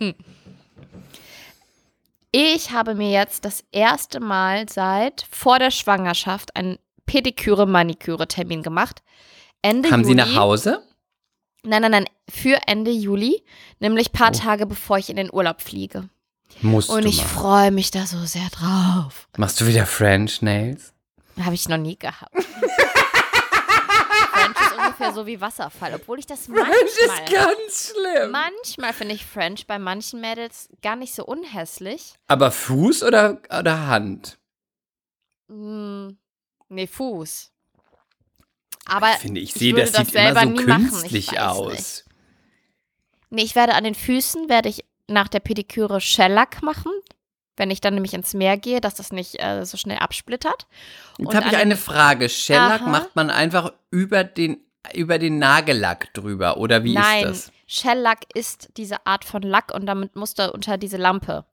[2.32, 9.02] Ich habe mir jetzt das erste Mal seit vor der Schwangerschaft einen Pediküre-Maniküre-Termin gemacht.
[9.62, 10.10] Ende Haben Juli.
[10.10, 10.82] sie nach Hause?
[11.62, 13.42] Nein, nein, nein, für Ende Juli,
[13.80, 14.38] nämlich paar Oh.
[14.38, 16.08] Tage bevor ich in den Urlaub fliege.
[16.62, 19.28] Musst Und ich freue mich da so sehr drauf.
[19.36, 20.92] Machst du wieder French Nails?
[21.42, 22.32] Habe ich noch nie gehabt.
[24.32, 28.30] French ist ungefähr so wie Wasserfall, obwohl ich das manchmal, ganz schlimm.
[28.30, 32.14] manchmal finde ich French bei manchen Mädels gar nicht so unhässlich.
[32.28, 34.38] Aber Fuß oder, oder Hand?
[35.50, 36.16] Hm,
[36.68, 37.50] nee, Fuß.
[38.86, 41.72] Aber ich finde, ich sehe, das, sieht immer selber so machen, künstlich aus.
[41.72, 42.04] nicht.
[43.30, 46.92] nee, ich werde an den Füßen, werde ich nach der Pediküre Shellac machen,
[47.56, 50.66] wenn ich dann nämlich ins Meer gehe, dass das nicht äh, so schnell absplittert.
[51.18, 52.28] Jetzt Und habe ich eine Frage.
[52.28, 52.90] Shellac Aha.
[52.90, 54.58] macht man einfach über den,
[54.94, 57.52] über den Nagellack drüber, oder wie Nein, ist das?
[57.66, 61.44] Shellac ist diese Art von Lack und damit musst du unter diese Lampe.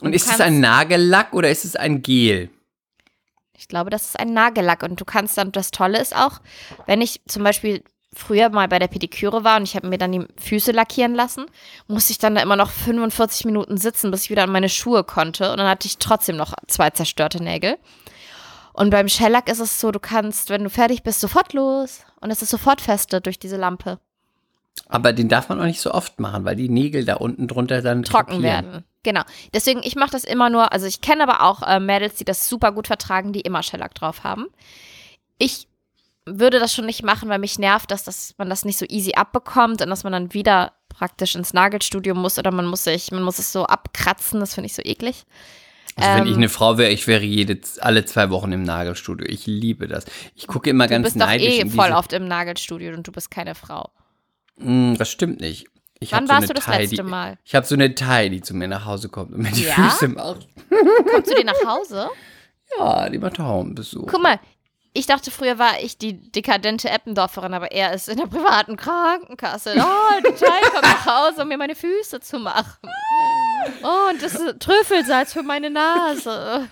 [0.00, 2.50] Und du ist es ein Nagellack oder ist es ein Gel?
[3.60, 6.40] Ich glaube, das ist ein Nagellack und du kannst dann, das Tolle ist auch,
[6.86, 10.12] wenn ich zum Beispiel früher mal bei der Pediküre war und ich habe mir dann
[10.12, 11.44] die Füße lackieren lassen,
[11.86, 15.04] musste ich dann da immer noch 45 Minuten sitzen, bis ich wieder an meine Schuhe
[15.04, 17.76] konnte und dann hatte ich trotzdem noch zwei zerstörte Nägel.
[18.72, 22.30] Und beim Shellac ist es so, du kannst, wenn du fertig bist, sofort los und
[22.30, 23.98] es ist sofort feste durch diese Lampe.
[24.88, 27.82] Aber den darf man auch nicht so oft machen, weil die Nägel da unten drunter
[27.82, 28.64] dann trocken krepieren.
[28.72, 28.84] werden.
[29.02, 29.22] Genau.
[29.54, 32.48] Deswegen, ich mache das immer nur, also ich kenne aber auch äh, Mädels, die das
[32.48, 34.46] super gut vertragen, die immer Shellac drauf haben.
[35.38, 35.68] Ich
[36.26, 39.14] würde das schon nicht machen, weil mich nervt, dass das, man das nicht so easy
[39.14, 43.22] abbekommt und dass man dann wieder praktisch ins Nagelstudio muss oder man muss sich, man
[43.22, 45.24] muss es so abkratzen, das finde ich so eklig.
[45.96, 49.26] Also wenn ich Ähm, eine Frau wäre, ich wäre jede, alle zwei Wochen im Nagelstudio.
[49.28, 50.04] Ich liebe das.
[50.34, 53.06] Ich gucke immer Du ganz bist doch neidisch eh in voll oft im Nagelstudio und
[53.06, 53.90] du bist keine Frau.
[54.56, 55.66] Mm, das stimmt nicht.
[56.02, 57.36] Ich Wann warst so du das Thai, letzte die, Mal?
[57.44, 59.74] Ich habe so eine Thai, die zu mir nach Hause kommt und mir die Ja?
[59.74, 60.48] Füße macht.
[61.12, 62.08] Kommst du dir nach Hause?
[62.78, 64.06] Ja, die macht Haubenbesuch.
[64.06, 64.38] Guck mal,
[64.92, 69.74] ich dachte früher war ich die dekadente Eppendorferin, aber er ist in der privaten Krankenkasse.
[69.76, 72.78] Oh, die Teil kommt nach Hause, um mir meine Füße zu machen.
[73.82, 76.68] Oh, und das ist Trüffelsalz für meine Nase.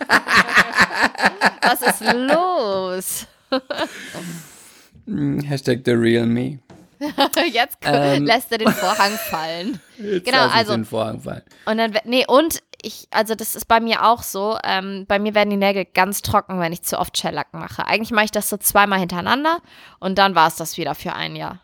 [1.62, 3.26] Was ist los?
[5.48, 6.60] Hashtag the real me.
[7.52, 8.24] Jetzt Ähm.
[8.26, 9.80] lässt er den Vorhang fallen.
[9.98, 11.42] Jetzt Genau, also- den Vorhang fallen.
[11.66, 15.34] Und dann, nee, und ich, also das ist bei mir auch so, ähm, bei mir
[15.34, 17.86] werden die Nägel ganz trocken, wenn ich zu oft Shellac mache.
[17.86, 19.58] Eigentlich mache ich das so zweimal hintereinander
[19.98, 21.60] und dann war es das wieder für ein Jahr.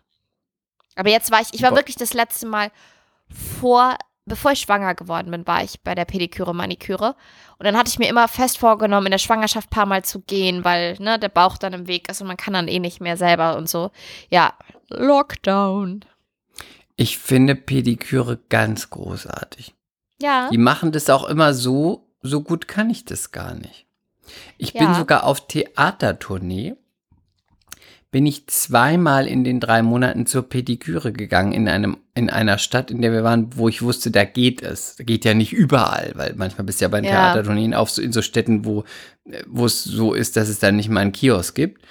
[0.97, 1.77] Aber jetzt war ich, ich war Boah.
[1.79, 2.71] wirklich das letzte Mal
[3.61, 7.15] vor, bevor ich schwanger geworden bin, war ich bei der Pediküre, Maniküre.
[7.59, 10.21] Und dann hatte ich mir immer fest vorgenommen, in der Schwangerschaft ein paar Mal zu
[10.21, 13.01] gehen, weil ne, der Bauch dann im Weg ist und man kann dann eh nicht
[13.01, 13.91] mehr selber und so.
[14.31, 14.55] Ja,
[14.89, 16.05] Lockdown.
[16.97, 19.75] Ich finde Pediküre ganz großartig.
[20.21, 20.49] Ja.
[20.51, 23.87] Die machen das auch immer so, so gut kann ich das gar nicht.
[24.59, 24.95] Ich bin Ja.
[24.95, 26.75] sogar auf Theatertournee.
[28.15, 32.93] Bin ich zweimal in den drei Monaten zur Pediküre gegangen in einem in einer Stadt,
[32.93, 34.95] in der wir waren, wo ich wusste, da geht es.
[34.95, 37.33] Da geht ja nicht überall, weil manchmal bist du ja bei den Ja.
[37.33, 38.85] Theatertourneen auf so in so Städten, wo
[39.49, 41.83] wo es so ist, dass es dann nicht mal einen Kiosk gibt.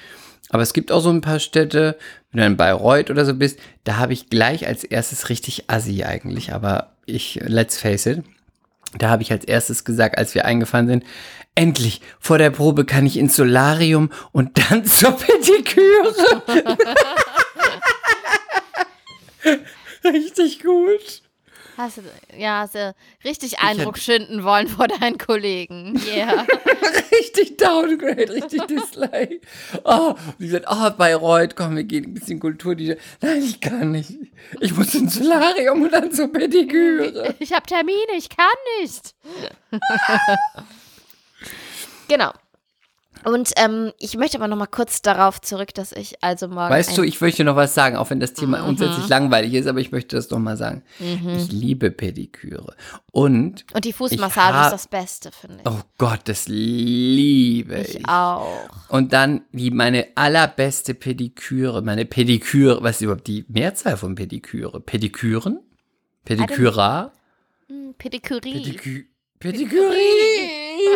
[0.48, 1.98] Aber es gibt auch so ein paar Städte,
[2.32, 6.06] wenn du in Bayreuth oder so bist, da habe ich gleich als erstes richtig Assi
[6.06, 8.24] eigentlich, aber ich, let's face it,
[8.98, 11.04] da habe ich als erstes gesagt, als wir eingefahren sind,
[11.56, 16.42] endlich, vor der Probe kann ich ins Solarium und dann zur Pediküre.
[20.04, 21.24] Richtig gut.
[21.78, 22.02] Hast du,
[22.38, 22.94] ja, hast du
[23.26, 26.00] richtig Eindruck schinden wollen vor deinen Kollegen.
[26.13, 26.46] Yeah.
[27.12, 29.42] Richtig Downgrade, richtig Dislike.
[29.84, 32.76] Oh, und die sagt, oh, Bayreuth, komm, wir gehen ein bisschen Kultur.
[32.76, 34.12] Die, Nein, ich kann nicht.
[34.60, 37.34] Ich muss ins Solarium und dann zur Pediküre.
[37.39, 38.48] Ich habe Termine, ich kann
[38.82, 39.16] nicht.
[42.08, 42.32] Genau.
[43.26, 46.70] Und ähm, ich möchte aber noch mal kurz darauf zurück, dass ich also morgen.
[46.74, 48.63] Weißt du, ich möchte noch was sagen, auch wenn das Thema Mhm.
[48.66, 50.84] grundsätzlich langweilig ist, aber ich möchte das noch mal sagen.
[51.00, 52.76] Ich liebe Pediküre.
[53.12, 55.72] Und, Und die Fußmassage ist das Beste, finde ich.
[55.72, 58.00] oh Gott, das liebe ich.
[58.00, 58.68] ich auch.
[58.89, 64.82] Und dann die meine allerbeste Pediküre, meine Pediküre, was ist überhaupt die Mehrzahl von Pediküre?
[64.82, 65.60] Pediküren?
[66.26, 67.13] Pediküra?
[67.68, 68.54] Hm, Pedikürie.
[68.63, 69.06] Pedikü
[69.39, 70.50] Pedikürie!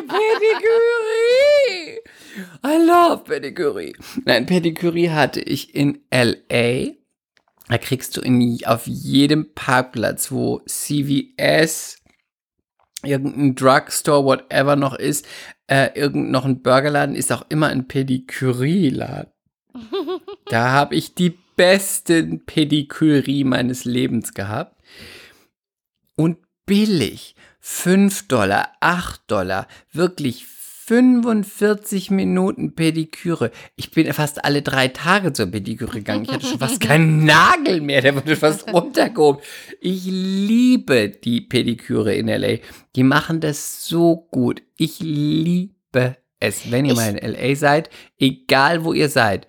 [0.08, 2.00] Pedikürie!
[2.64, 3.96] I love Pedikürie.
[4.26, 6.94] Nein, Pedikürie hatte ich in L.A.
[7.70, 12.02] Da kriegst du in, auf jedem Parkplatz, wo CVS,
[13.04, 15.28] irgendein Drugstore, whatever noch ist,
[15.68, 19.32] äh, irgend noch ein Burgerladen, ist auch immer ein Pedikürie-Laden.
[20.46, 24.82] da habe ich die besten Pedikürie meines Lebens gehabt.
[26.16, 27.36] Und billig.
[27.60, 33.52] 5 Dollar, 8 Dollar, wirklich 45 Minuten Pediküre.
[33.76, 36.24] Ich bin fast alle drei Tage zur Pediküre gegangen.
[36.24, 39.42] Ich hatte schon fast keinen Nagel mehr, der wurde fast runtergehoben.
[39.82, 42.60] Ich liebe die Pediküre in LA.
[42.96, 44.62] Die machen das so gut.
[44.78, 46.72] Ich liebe es.
[46.72, 49.48] Wenn ihr Ich- mal in LA seid, egal wo ihr seid,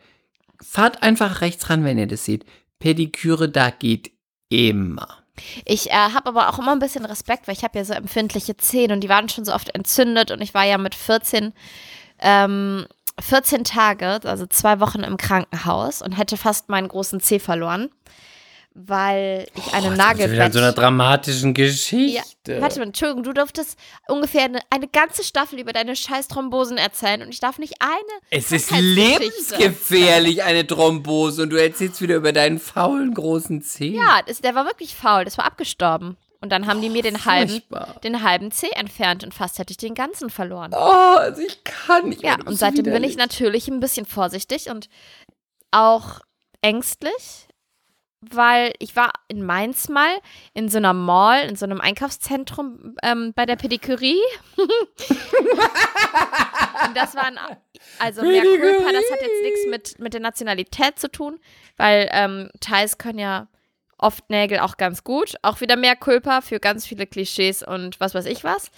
[0.60, 2.44] fahrt einfach rechts ran, wenn ihr das seht.
[2.80, 4.10] Pediküre da geht
[4.48, 5.17] immer.
[5.64, 8.56] Ich äh, habe aber auch immer ein bisschen Respekt, weil ich habe ja so empfindliche
[8.56, 11.52] Zähne und die waren schon so oft entzündet und ich war ja mit 14,
[12.20, 12.86] ähm,
[13.20, 17.90] 14 Tage, also zwei Wochen im Krankenhaus und hätte fast meinen großen Zeh verloren,
[18.86, 20.46] weil ich eine Wieder Nagelbett...
[20.46, 22.60] in so einer dramatischen ja, Geschichte.
[22.60, 27.22] warte mal, Entschuldigung, du durftest ungefähr eine, eine ganze Staffel über deine scheiß Thrombosen erzählen
[27.22, 32.32] und ich darf nicht eine es ist lebensgefährlich, eine Thrombose, und du erzählst wieder über
[32.32, 33.96] deinen faulen großen Zeh.
[33.96, 36.16] Ja, das, der war wirklich faul, das war abgestorben.
[36.40, 37.60] Und dann haben die mir den halben,
[38.04, 40.70] den halben Zeh entfernt und fast hätte ich den ganzen verloren.
[40.72, 42.22] Oh, also ich kann nicht.
[42.22, 44.88] Ja, und seitdem bin ich natürlich ein bisschen vorsichtig und
[45.72, 46.20] auch
[46.62, 47.47] ängstlich,
[48.20, 50.10] weil ich war in Mainz mal
[50.54, 54.20] in so einer Mall, in so einem Einkaufszentrum ähm, bei der Pedikürie.
[54.56, 54.68] und
[56.96, 57.38] das waren,
[57.98, 58.74] also mehr Pedikürie.
[58.74, 61.38] Culpa, das hat jetzt nichts mit, mit der Nationalität zu tun,
[61.76, 63.46] weil ähm, Thais können ja
[63.98, 65.34] oft Nägel auch ganz gut.
[65.42, 68.70] Auch wieder mehr Culpa für ganz viele Klischees und was weiß ich was.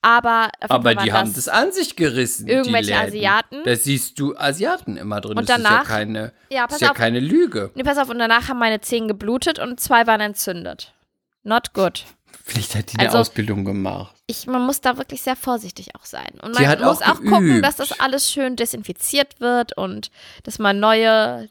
[0.00, 2.46] Aber, Aber die haben das an sich gerissen.
[2.46, 2.96] irgendwelche.
[2.96, 3.62] Asiaten.
[3.64, 5.36] Da siehst du Asiaten immer drin.
[5.36, 6.96] Und das danach- ist ja keine, Ja, pass ist ja auf.
[6.96, 7.72] keine Lüge.
[7.74, 10.94] Nee, pass auf, und danach haben meine Zehen geblutet und zwei waren entzündet.
[11.42, 12.04] Not good.
[12.44, 14.14] Vielleicht hat die Also- eine Ausbildung gemacht.
[14.28, 16.28] Ich, man muss da wirklich sehr vorsichtig auch sein.
[16.42, 20.10] Und man muss auch auch, gucken, dass das alles schön desinfiziert wird und
[20.44, 21.48] dass man neue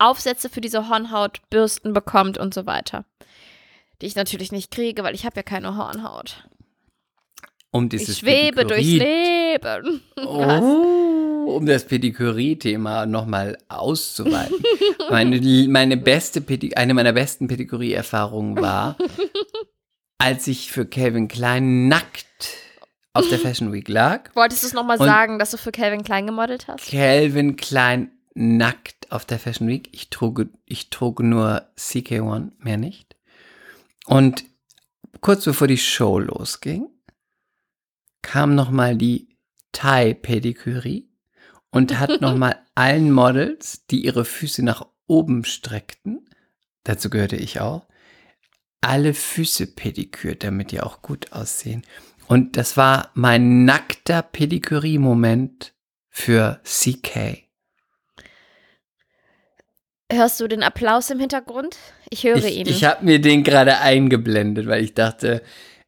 [0.00, 3.04] Aufsätze für diese Hornhautbürsten bekommt und so weiter.
[4.00, 6.44] Die ich natürlich nicht kriege, weil ich habe ja keine Hornhaut.
[7.70, 10.02] Um Ich dieses schwebe durchs Pedikürie- Leben.
[10.26, 14.56] Oh, um das Pedikürie-Thema nochmal auszuweiten.
[15.10, 18.96] meine, meine beste Pedi eine meiner besten Pedikürie-Erfahrungen war,
[20.18, 22.26] als ich für Calvin Klein nackt
[23.12, 24.30] auf der Fashion Week lag.
[24.34, 26.88] Wolltest du es nochmal sagen, dass du für Calvin Klein gemodelt hast?
[26.88, 29.88] Calvin Klein nackt auf der Fashion Week.
[29.92, 33.16] Ich trug, ich trug nur CK1, mehr nicht.
[34.06, 34.44] Und
[35.20, 36.88] kurz bevor die Show losging,
[38.22, 39.36] kam nochmal die
[39.72, 41.10] Thai Pedikürie
[41.70, 46.28] und hat nochmal allen Models, die ihre Füße nach oben streckten,
[46.84, 47.86] dazu gehörte ich auch,
[48.80, 51.82] alle Füße pedikürt, damit die auch gut aussehen.
[52.26, 55.74] Und das war mein nackter Pedikürie-Moment
[56.08, 57.49] für CK.
[60.12, 61.76] Hörst du den Applaus im Hintergrund?
[62.10, 62.66] Ich höre Ich, ihn.
[62.66, 65.42] ich habe mir den gerade eingeblendet, weil ich dachte,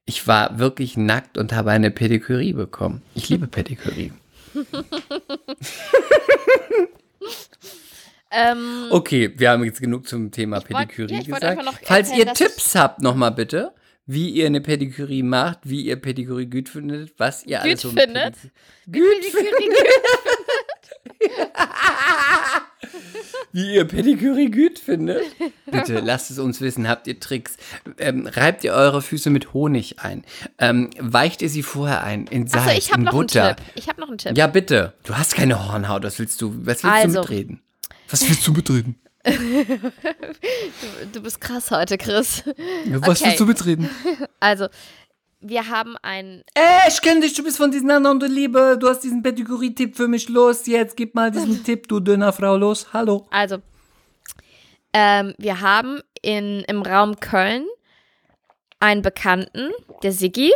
[0.04, 3.02] ich war wirklich nackt und habe eine Pedikürie bekommen.
[3.14, 4.12] Ich liebe Pedikürie.
[8.30, 11.62] ähm, Okay, wir haben jetzt genug zum Thema wollt- Pedikürie ja, gesagt.
[11.84, 13.72] Falls erzählen, ihr Tipps habt, nochmal bitte,
[14.06, 17.96] wie ihr eine Pedikürie macht, wie ihr Pedikürie gut findet, was ihr alles so Gut
[17.96, 18.34] mit findet?
[18.86, 19.02] Gut
[23.52, 25.22] wie ihr Pedikürie gut findet.
[25.70, 26.88] Bitte lasst es uns wissen.
[26.88, 27.56] Habt ihr Tricks?
[27.98, 30.24] Ähm, reibt ihr eure Füße mit Honig ein?
[30.58, 33.44] Ähm, weicht ihr sie vorher ein in Salz, Achso, ich habe in noch Butter?
[33.48, 33.64] einen Tipp.
[33.74, 34.36] Ich habe noch einen Tipp.
[34.38, 34.94] Ja, bitte.
[35.04, 36.02] Du hast keine Hornhaut.
[36.04, 36.54] Was willst du?
[36.64, 37.14] Was willst Also.
[37.14, 37.60] du mitreden?
[38.10, 38.96] Was willst du mitreden?
[41.12, 42.42] Du bist krass heute, Chris.
[42.86, 43.24] Was Okay.
[43.28, 43.88] willst du mitreden?
[44.40, 44.68] Also,
[45.42, 46.42] wir haben ein.
[46.54, 48.78] Ey, ich kenne dich, du bist von diesen anderen, du Liebe.
[48.80, 50.28] Du hast diesen Pedikürie-Tipp für mich.
[50.28, 52.56] Los, jetzt gib mal diesen Tipp, du Dönerfrau.
[52.56, 53.26] Los, hallo.
[53.30, 53.58] Also,
[54.92, 57.66] ähm, wir haben in, im Raum Köln
[58.80, 59.70] einen Bekannten,
[60.02, 60.52] der Siggi.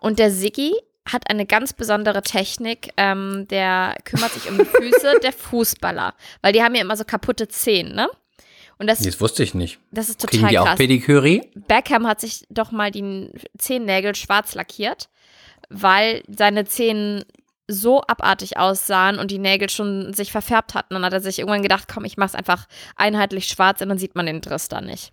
[0.00, 0.74] Und der Siggi
[1.10, 2.90] hat eine ganz besondere Technik.
[2.96, 6.14] Ähm, der kümmert sich um die Füße der Fußballer.
[6.42, 8.08] Weil die haben ja immer so kaputte Zehen, ne?
[8.78, 9.78] Und das, Das wusste ich nicht.
[9.92, 10.78] das ist Kriegen total die auch krass.
[10.78, 11.50] Pedikürie?
[11.54, 15.08] Beckham hat sich doch mal die Zehennägel schwarz lackiert,
[15.68, 17.24] weil seine Zehen
[17.66, 20.94] so abartig aussahen und die Nägel schon sich verfärbt hatten.
[20.94, 24.14] Dann hat er sich irgendwann gedacht, komm, ich mach's einfach einheitlich schwarz und dann sieht
[24.16, 25.12] man den Driss da nicht.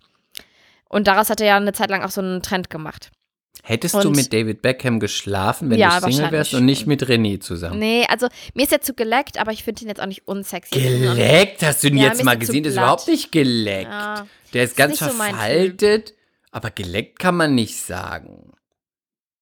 [0.88, 3.10] Und daraus hat er ja eine Zeit lang auch so einen Trend gemacht.
[3.64, 7.04] Hättest du Und- mit David Beckham geschlafen, wenn Ja, du Single wärst und nicht mit
[7.04, 7.78] René zusammen?
[7.78, 10.80] Nee, also mir ist er zu geleckt, aber ich finde ihn jetzt auch nicht unsexy.
[10.80, 11.62] Geleckt?
[11.62, 12.64] Hast du ihn Ja, jetzt mal ist gesehen?
[12.64, 13.88] Das ist überhaupt nicht geleckt.
[13.90, 16.14] Ja, Der ist ganz nicht so verfaltet,
[16.50, 18.52] aber geleckt kann man nicht sagen.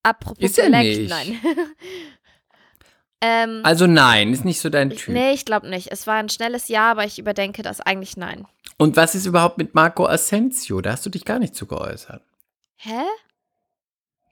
[0.02, 1.10] Apropos Ist er geleckt, nicht.
[1.10, 1.40] nein.
[3.22, 5.08] ähm, Also nein, ist nicht so dein Typ.
[5.14, 5.90] nee, ich glaube nicht.
[5.90, 8.46] Es war ein schnelles Ja, aber ich überdenke das eigentlich nein.
[8.76, 10.80] Und was ist überhaupt mit Marco Asensio?
[10.80, 12.22] Da hast du dich gar nicht zu geäußert.
[12.76, 13.00] Hä?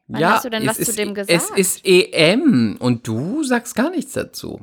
[0.09, 1.59] Wann hast du denn es was zu ist, dem Es gesagt?
[1.59, 4.61] ist EM und du sagst gar nichts dazu.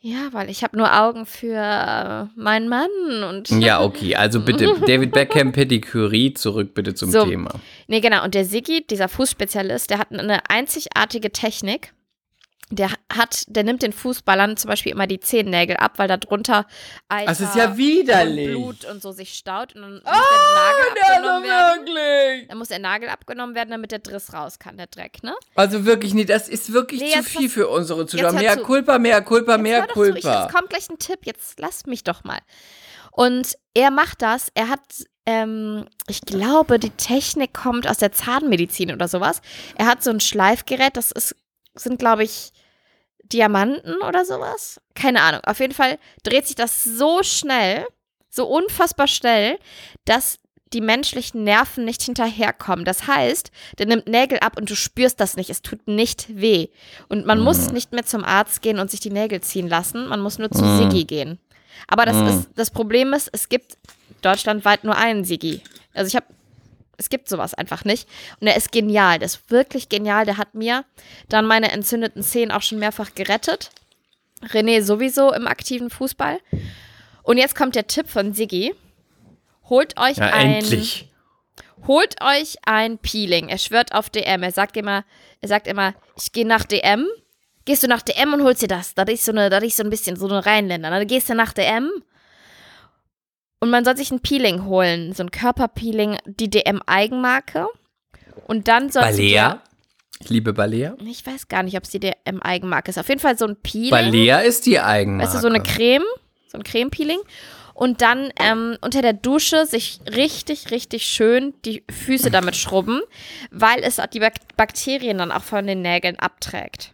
[0.00, 2.88] Ja, weil ich habe nur Augen für äh, meinen Mann
[3.28, 7.24] und Ja, okay, also bitte, David Beckham Pedikürie, zurück bitte zum So.
[7.24, 7.50] Thema.
[7.88, 11.92] nee genau und der Siggi, dieser Fußspezialist, der hat eine einzigartige Technik.
[12.70, 16.66] Der hat, der nimmt den Fußballern zum Beispiel immer die Zehennägel ab, weil da drunter
[17.08, 18.48] Eiter Das ist ja und widerlich.
[18.48, 21.86] Blut und so sich staut und dann muss Ah, der Nagel abgenommen werden.
[21.86, 22.48] wirklich.
[22.48, 25.34] Dann muss der Nagel abgenommen werden, damit der Driss raus kann, der Dreck, ne?
[25.54, 28.32] Also wirklich nicht, das ist wirklich Nee, zu viel pass- für unsere Zuschauer.
[28.32, 28.64] Mehr zu.
[28.64, 30.42] Culpa, mehr Culpa, Jetzt mehr ich, Culpa.
[30.44, 32.38] jetzt kommt gleich ein Tipp, jetzt lasst mich doch mal.
[33.12, 34.80] Und er macht das, er hat,
[35.24, 39.40] ähm, ich glaube, die Technik kommt aus der Zahnmedizin oder sowas.
[39.76, 41.34] Er hat so ein Schleifgerät, das ist,
[41.78, 42.52] sind, glaube ich,
[43.24, 44.80] Diamanten oder sowas.
[44.94, 45.42] Keine Ahnung.
[45.44, 47.86] Auf jeden Fall dreht sich das so schnell,
[48.30, 49.58] so unfassbar schnell,
[50.04, 50.38] dass
[50.72, 52.84] die menschlichen Nerven nicht hinterherkommen.
[52.84, 55.48] Das heißt, der nimmt Nägel ab und du spürst das nicht.
[55.50, 56.68] Es tut nicht weh.
[57.08, 60.06] Und man muss nicht mehr zum Arzt gehen und sich die Nägel ziehen lassen.
[60.08, 60.90] Man muss nur zu Mhm.
[60.90, 61.38] Sigi gehen.
[61.86, 62.26] Aber das, Mhm.
[62.28, 63.78] ist, das Problem ist, es gibt
[64.20, 65.62] deutschlandweit nur einen Sigi.
[65.94, 66.26] Also ich habe,
[66.98, 68.08] es gibt sowas einfach nicht.
[68.40, 69.20] Und er ist genial.
[69.20, 70.26] Der ist wirklich genial.
[70.26, 70.84] Der hat mir
[71.28, 73.70] dann meine entzündeten Zehen auch schon mehrfach gerettet.
[74.42, 76.40] René sowieso im aktiven Fußball.
[77.22, 78.74] Und jetzt kommt der Tipp von Sigi.
[79.68, 81.08] Holt euch Ja, ein endlich.
[81.86, 83.48] Holt euch ein Peeling.
[83.48, 84.42] Er schwört auf DM.
[84.42, 85.04] Er sagt immer,
[85.40, 87.06] er sagt immer, ich gehe nach DM.
[87.64, 88.94] Gehst du nach DM und holst dir das?
[88.94, 90.90] Da ist so eine, da so ein bisschen so eine Rheinländer.
[90.90, 91.90] Dann gehst du nach DM
[93.60, 97.66] und man soll sich ein Peeling holen, so ein Körperpeeling, die DM Eigenmarke.
[98.46, 99.62] Und dann soll Balea.
[100.20, 100.96] Ich liebe Balea.
[101.04, 102.98] Ich weiß gar nicht, ob es die DM Eigenmarke ist.
[102.98, 103.90] Auf jeden Fall so ein Peeling.
[103.90, 105.26] Balea ist die Eigenmarke.
[105.26, 106.04] Weißt du, so eine Creme,
[106.48, 107.20] so ein Creme-Peeling.
[107.74, 113.00] Und dann ähm, unter der Dusche sich richtig, richtig schön die Füße damit schrubben,
[113.52, 116.92] weil es die Bak Bakterien dann auch von den Nägeln abträgt.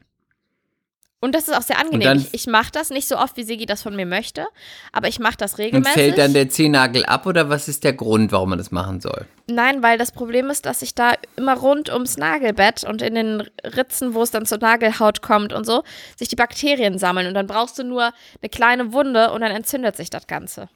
[1.25, 2.03] Und das ist auch sehr angenehm.
[2.03, 4.47] dann- ich ich mache das nicht so oft, wie Sigi das von mir möchte,
[4.93, 5.95] aber ich mache das Und regelmäßig.
[5.95, 9.25] fällt dann der Zehennagel ab oder was ist der Grund, warum man das machen soll?
[9.47, 13.41] Nein, weil das Problem ist, dass sich da immer rund ums Nagelbett und in den
[13.65, 15.83] Ritzen, wo es dann zur Nagelhaut kommt und so,
[16.17, 17.27] sich die Bakterien sammeln.
[17.27, 20.69] Und dann brauchst du nur eine kleine Wunde und dann entzündet sich das Ganze.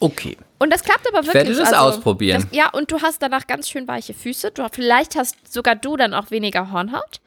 [0.00, 0.36] Okay.
[0.58, 1.46] Und das klappt aber wirklich.
[1.46, 2.42] werde das also, ausprobieren.
[2.42, 4.50] Das, ja, und du hast danach ganz schön weiche Füße.
[4.50, 7.20] Du, vielleicht hast sogar du dann auch weniger Hornhaut.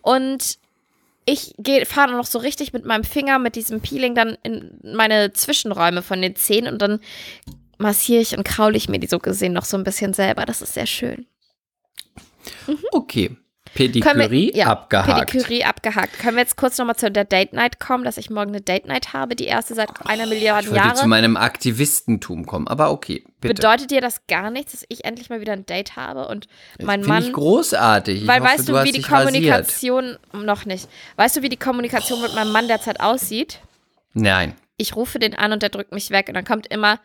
[0.00, 0.58] Und
[1.26, 1.54] ich
[1.86, 6.20] fahre noch so richtig mit meinem Finger, mit diesem Peeling dann in meine Zwischenräume von
[6.20, 7.00] den Zähnen und dann
[7.78, 10.44] massiere ich und kraule ich mir die so gesehen noch so ein bisschen selber.
[10.44, 11.26] Das ist sehr schön.
[12.92, 13.36] Okay.
[13.74, 15.30] Pedikürie ja, abgehakt.
[15.30, 16.18] Pedikürie abgehakt.
[16.18, 18.86] Können wir jetzt kurz nochmal zu der Date Night kommen, dass ich morgen eine Date
[18.86, 21.08] Night habe, die erste seit einer Milliarde Ich wollte zu Jahre?
[21.08, 23.54] meinem Aktivistentum kommen, aber okay, bitte.
[23.54, 26.46] Bedeutet dir das gar nichts, dass ich endlich mal wieder ein Date habe und
[26.82, 28.22] mein ich Mann großartig.
[28.22, 29.32] Ich Weil hoffe, weißt du, hast wie die dich rasiert.
[29.34, 30.88] Kommunikation noch nicht.
[31.16, 33.58] Weißt du, wie die Kommunikation mit meinem Mann derzeit aussieht?
[34.12, 34.54] Nein.
[34.76, 36.98] Ich rufe den an und der drückt mich weg und dann kommt immer,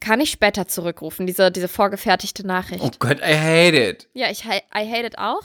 [0.00, 2.82] kann ich später zurückrufen, diese, diese vorgefertigte Nachricht.
[2.82, 4.08] Oh Gott, I hate it.
[4.14, 5.42] Ja, ich I hate it auch.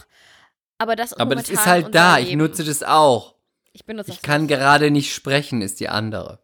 [0.77, 2.17] Aber das ist Aber das ist halt da.
[2.19, 2.39] Ich Leben.
[2.39, 3.35] nutze das auch.
[3.71, 4.23] Ich benutze Ich das.
[4.23, 6.39] kann gerade nicht sprechen, ist die andere.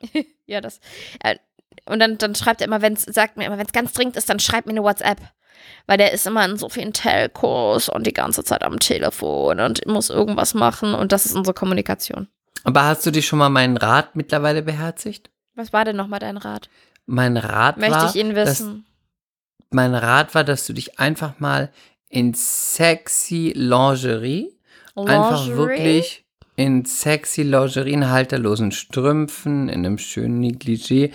[0.46, 0.80] Ja, das.
[1.22, 1.36] Äh,
[1.86, 4.16] und dann, dann schreibt er immer, wenn es, sagt mir immer, wenn es ganz dringend
[4.16, 5.18] ist, dann schreibt mir eine WhatsApp.
[5.86, 9.86] Weil der ist immer in so vielen Telcos und die ganze Zeit am Telefon und
[9.86, 12.28] muss irgendwas machen und das ist unsere Kommunikation.
[12.64, 15.30] Aber hast du dich schon mal meinen Rat mittlerweile beherzigt?
[15.54, 16.68] Was war denn nochmal dein Rat?
[17.06, 18.84] Mein Rat Möchte war, ich ihn dass, wissen.
[19.70, 21.72] mein Rat war, dass du dich einfach mal
[22.12, 24.56] in sexy Lingerie,
[24.94, 25.56] einfach Lingerie?
[25.56, 26.24] wirklich
[26.56, 31.10] in sexy Lingerie, in halterlosen Strümpfen, in einem schönen Negligé,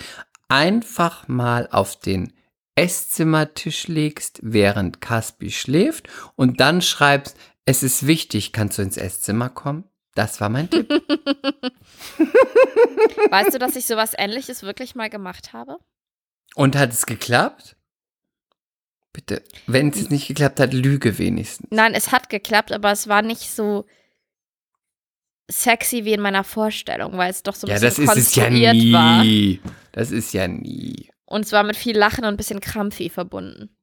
[0.50, 2.34] einfach mal auf den
[2.76, 9.50] Esszimmertisch legst, während Caspi schläft und dann schreibst, es ist wichtig, kannst du ins Esszimmer
[9.50, 9.84] kommen?
[10.16, 10.90] Das war mein Tipp.
[13.30, 15.78] Weißt du, dass ich sowas ähnliches wirklich mal gemacht habe?
[16.56, 17.77] Und hat es geklappt?
[19.18, 21.68] Bitte, wenn es nicht geklappt hat, lüge wenigstens.
[21.72, 23.88] Nein, es hat geklappt, aber es war nicht so
[25.50, 28.36] sexy wie in meiner Vorstellung, weil es doch so ein Ja, das bisschen ist es
[28.36, 29.24] ja konstruiert war.
[29.24, 29.60] nie.
[29.92, 31.10] Das ist ja nie.
[31.26, 33.76] Und es war mit viel Lachen und ein bisschen Krampfi verbunden.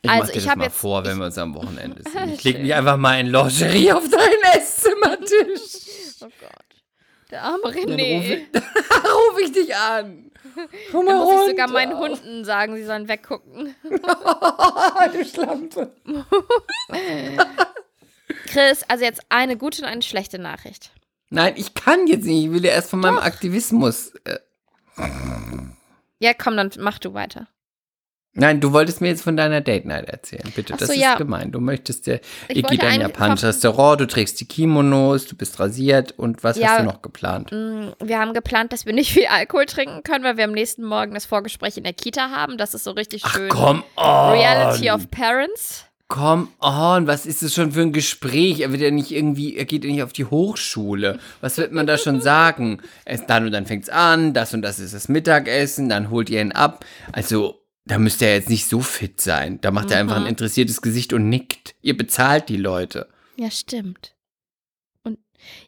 [0.00, 1.54] Ich Also, mach dir ich das hab mal jetzt- vor, wenn ich- wir uns am
[1.54, 2.32] Wochenende sehen.
[2.32, 2.52] Ich Schön.
[2.54, 5.82] leg mich einfach mal in Lingerie auf deinen Esszimmertisch.
[6.22, 6.65] Oh Gott.
[7.30, 8.34] Der arme Dann rufe René.
[8.34, 10.30] ich, ruf ich dich an.
[10.90, 11.72] Komm mal muss ich sogar runter.
[11.72, 13.74] meinen Hunden sagen, sie sollen weggucken.
[15.12, 15.92] du Schlampe.
[18.46, 20.90] Chris, also jetzt eine gute und eine schlechte Nachricht.
[21.30, 22.44] Nein, ich kann jetzt nicht.
[22.46, 24.12] Ich will ja erst von meinem Aktivismus.
[24.24, 24.38] Äh,
[26.20, 27.48] Ja, komm, dann mach du weiter.
[28.36, 30.44] Nein, du wolltest mir jetzt von deiner Date Night erzählen.
[30.54, 31.16] Bitte, Ach das so, ist ja.
[31.16, 31.52] gemein.
[31.52, 32.16] Du möchtest ja,
[32.48, 36.44] Ich ihr geht in ein japanisches Restaurant, du trägst die Kimonos, du bist rasiert und
[36.44, 36.68] was Ja.
[36.68, 37.50] hast du noch geplant?
[37.52, 40.84] Mm, Wir haben geplant, dass wir nicht viel Alkohol trinken können, weil wir am nächsten
[40.84, 42.58] Morgen das Vorgespräch in der Kita haben.
[42.58, 43.48] Das ist so richtig Ach schön.
[43.48, 44.32] komm on.
[44.32, 45.84] Reality of Parents.
[46.08, 48.60] Come on, was ist das schon für ein Gespräch?
[48.60, 51.18] Er wird ja nicht irgendwie, er geht ja nicht auf die Hochschule.
[51.40, 52.78] Was wird man da schon sagen?
[53.04, 56.40] Es dann und dann fängt's an, das und das ist das Mittagessen, dann holt ihr
[56.40, 56.84] ihn ab.
[57.10, 59.60] Also, da müsst ihr jetzt nicht so fit sein.
[59.60, 60.24] Da macht er einfach Mhm.
[60.24, 61.74] ein interessiertes Gesicht und nickt.
[61.82, 63.08] Ihr bezahlt die Leute.
[63.36, 64.14] Ja, stimmt.
[65.04, 65.18] Und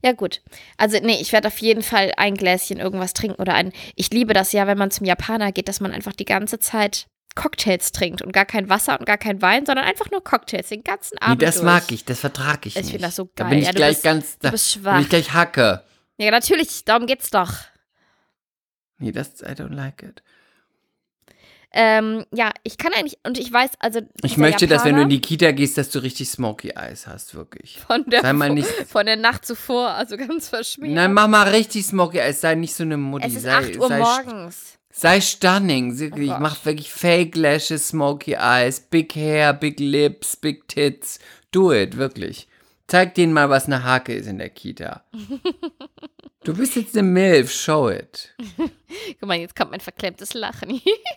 [0.02, 0.42] ja, gut.
[0.76, 3.72] Also, nee, ich werde auf jeden Fall ein Gläschen irgendwas trinken oder ein.
[3.94, 7.06] Ich liebe das ja, wenn man zum Japaner geht, dass man einfach die ganze Zeit
[7.36, 10.82] Cocktails trinkt und gar kein Wasser und gar kein Wein, sondern einfach nur Cocktails den
[10.82, 11.42] ganzen Nee, Abend.
[11.42, 11.64] das durch.
[11.66, 12.90] mag ich, das vertrag ich Ich nicht.
[12.90, 13.50] find das so Da geil.
[13.50, 15.00] bin ich Ja, gleich bist- ganz, da Du bist bin schwach.
[15.02, 15.84] ich gleich hacke.
[16.16, 17.52] Ja, natürlich, darum geht's doch.
[18.98, 20.22] Nee, das, I don't like it.
[21.72, 24.00] Ähm, ja, ich kann eigentlich, und ich weiß, also.
[24.22, 27.06] Ich möchte, dass wenn du in Japaner die Kita gehst, dass du richtig Smoky Eyes
[27.06, 27.78] hast, wirklich.
[27.86, 30.94] Von der, Sei mal nicht- von der Nacht zuvor, also ganz verschmiert.
[30.94, 33.26] Nein, mach mal richtig Smoky Eyes, sei nicht so eine Mutti.
[33.26, 34.78] es ist sei, 8 Uhr sei, morgens.
[34.90, 35.98] Sei stunning.
[35.98, 41.18] Wirklich, Oh mach wirklich Fake Lashes, Smoky Eyes, Big Hair, Big Lips, Big Tits.
[41.52, 42.48] Do it, wirklich.
[42.88, 45.04] Zeig denen mal, was eine Hake ist in der Kita.
[46.44, 48.34] Du bist jetzt eine Milf, show it.
[49.18, 50.70] Guck mal, jetzt kommt mein verklemmtes Lachen.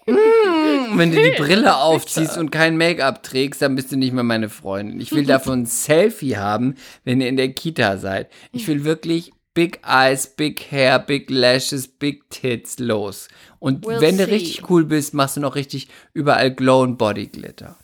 [0.06, 4.24] Und wenn du die Brille aufziehst und kein Make-up trägst, dann bist du nicht mehr
[4.24, 5.00] meine Freundin.
[5.00, 8.30] Ich will davon ein Selfie haben, wenn ihr in der Kita seid.
[8.52, 13.30] Ich will wirklich Big Eyes, Big Hair, Big Lashes, Big Tits los.
[13.60, 14.32] Und We'll wenn du see.
[14.32, 17.78] richtig cool bist, machst du noch richtig überall Glow and Body Glitter.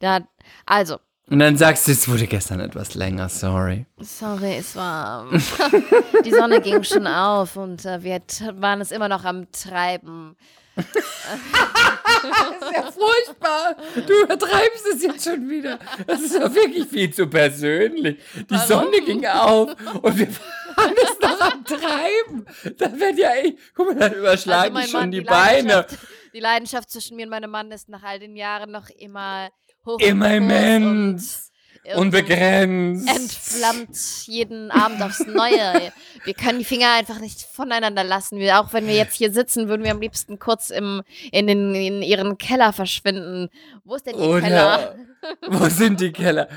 [0.00, 0.26] da,
[0.66, 0.98] also,
[1.30, 3.86] Und dann sagst du, es wurde gestern etwas länger, sorry.
[4.00, 5.30] sorry, es war.
[6.24, 8.20] die Sonne ging schon auf und äh, wir
[8.54, 10.36] waren es immer noch am Treiben.
[10.74, 13.76] Das ist ja furchtbar.
[14.06, 15.78] Du übertreibst es jetzt schon wieder.
[16.06, 18.18] Das ist ja wirklich viel zu persönlich.
[18.50, 19.70] Die Sonne ging auf
[20.02, 20.28] und wir
[20.76, 22.46] waren es noch am Treiben.
[22.78, 23.58] Das wird ja echt.
[23.74, 25.68] Guck mal, dann überschlagen Also schon Mann, die, Beine.
[25.72, 25.98] Leidenschaft-
[26.34, 29.50] Die Leidenschaft zwischen mir und meinem Mann ist nach all den Jahren noch immer
[29.86, 29.94] hoch.
[29.94, 31.38] und Immer groß immens.
[31.84, 33.08] und- Unbegrenzt.
[33.08, 35.92] entflammt jeden Abend aufs Neue.
[36.24, 38.38] Wir können die Finger einfach nicht voneinander lassen.
[38.38, 41.02] Wir, auch wenn wir jetzt hier sitzen, würden wir am liebsten kurz im,
[41.32, 43.48] in, den, in ihren Keller verschwinden.
[43.84, 44.94] Wo ist denn Ihr Keller?
[45.48, 46.48] Wo sind die Keller?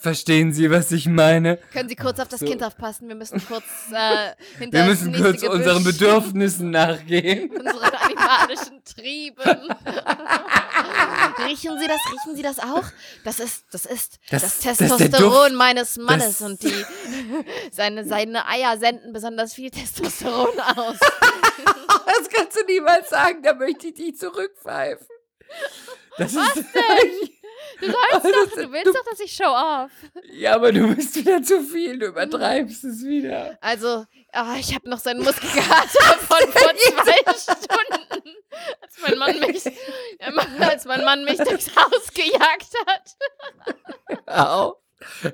[0.00, 1.56] Verstehen Sie, was ich meine?
[1.72, 2.46] Können Sie kurz auf das So.
[2.46, 3.08] Kind aufpassen?
[3.08, 7.50] Wir müssen kurz äh, hinter Wir das müssen kurz Gebüsch, unseren Bedürfnissen nachgehen.
[7.56, 9.42] unseren animalischen Trieben.
[11.46, 12.00] riechen Sie das?
[12.12, 12.84] Riechen Sie das auch?
[13.24, 15.52] Das ist, das ist Das- das, das Testosteron Duft.
[15.56, 16.84] meines Mannes Das- und die
[17.72, 20.96] seine, seine Eier senden besonders viel Testosteron aus.
[20.98, 25.06] Das kannst du niemals sagen, da möchte ich dich zurückpfeifen.
[26.18, 26.64] Das ist,
[27.80, 29.90] Du sollst Das- doch, du willst du- doch, dass ich show off.
[30.32, 33.58] Ja, aber du bist wieder zu viel, du übertreibst es wieder.
[33.60, 35.88] Also, ah, ich habe noch seinen Muskelkater
[36.18, 38.36] von vor zwei Stunden,
[38.80, 39.64] als mein Mann mich,
[40.60, 43.16] als mein Mann mich durchs Haus gejagt hat.
[44.26, 44.76] Hör auf.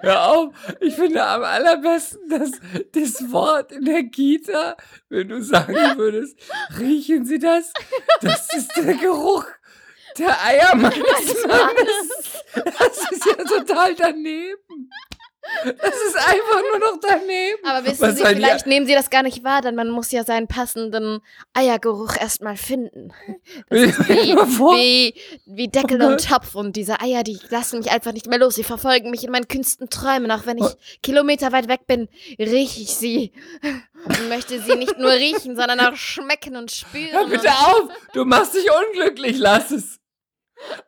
[0.01, 0.55] Hör auf.
[0.81, 2.51] Ich finde am allerbesten das,
[2.93, 4.77] das Wort in der Kita,
[5.09, 6.37] wenn du sagen würdest,
[6.81, 7.73] riechen Sie das?
[8.21, 9.45] Das ist der Geruch
[10.19, 12.45] der Eier meines Mannes.
[12.55, 14.91] Das ist ja total daneben.
[15.65, 17.65] Das ist einfach nur noch daneben.
[17.65, 20.25] Aber wissen Was Sie, vielleicht nehmen Sie das gar nicht wahr, denn man muss ja
[20.25, 21.21] seinen passenden
[21.53, 23.13] Eiergeruch erstmal finden.
[23.69, 25.15] Das ist wie, wie,
[25.47, 28.55] wie Deckel und Topf und diese Eier, die lassen mich einfach nicht mehr los.
[28.55, 30.31] Sie verfolgen mich in meinen kühnsten Träumen.
[30.31, 32.09] Auch wenn ich Kilometer weit weg bin,
[32.39, 33.33] rieche ich sie.
[34.05, 37.13] Und möchte sie nicht nur riechen, sondern auch schmecken und spüren.
[37.13, 37.89] Hör bitte auf!
[38.15, 40.02] Du machst dich unglücklich, lass es!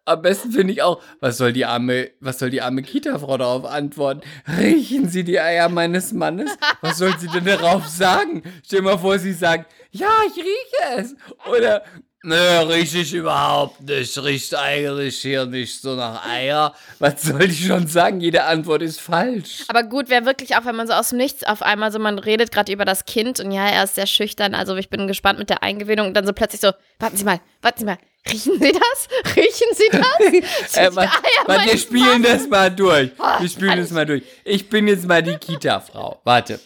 [0.05, 3.65] Am besten finde ich auch, was soll die arme, was soll die arme Kita-Frau darauf
[3.65, 4.21] antworten?
[4.59, 6.51] Riechen Sie die Eier meines Mannes?
[6.81, 8.43] Was soll sie denn darauf sagen?
[8.65, 11.15] Stell dir mal vor, sie sagt, ja, ich rieche es.
[11.51, 11.85] Oder,
[12.23, 14.23] nö, rieche ich überhaupt nicht.
[14.23, 16.75] Riecht eigentlich hier nicht so nach Eier.
[16.99, 18.21] Was soll die schon sagen?
[18.21, 19.65] Jede Antwort ist falsch.
[19.69, 22.19] Aber gut, wäre wirklich auch, wenn man so aus dem Nichts auf einmal so, man
[22.19, 25.39] redet gerade über das Kind und ja, er ist sehr schüchtern, also ich bin gespannt
[25.39, 27.99] mit der Eingewöhnung und dann so plötzlich so, warten Sie mal, warten Sie mal,
[28.31, 29.35] riechen Sie das?
[29.37, 30.77] Riechen Sie das?
[30.77, 31.11] Äh, wa- Eier
[31.47, 33.11] warte, wir spielen das mal durch.
[33.19, 34.23] Oh, Wir spielen das mal durch.
[34.45, 36.21] Ich bin jetzt mal die Kita-Frau.
[36.25, 36.61] Warte.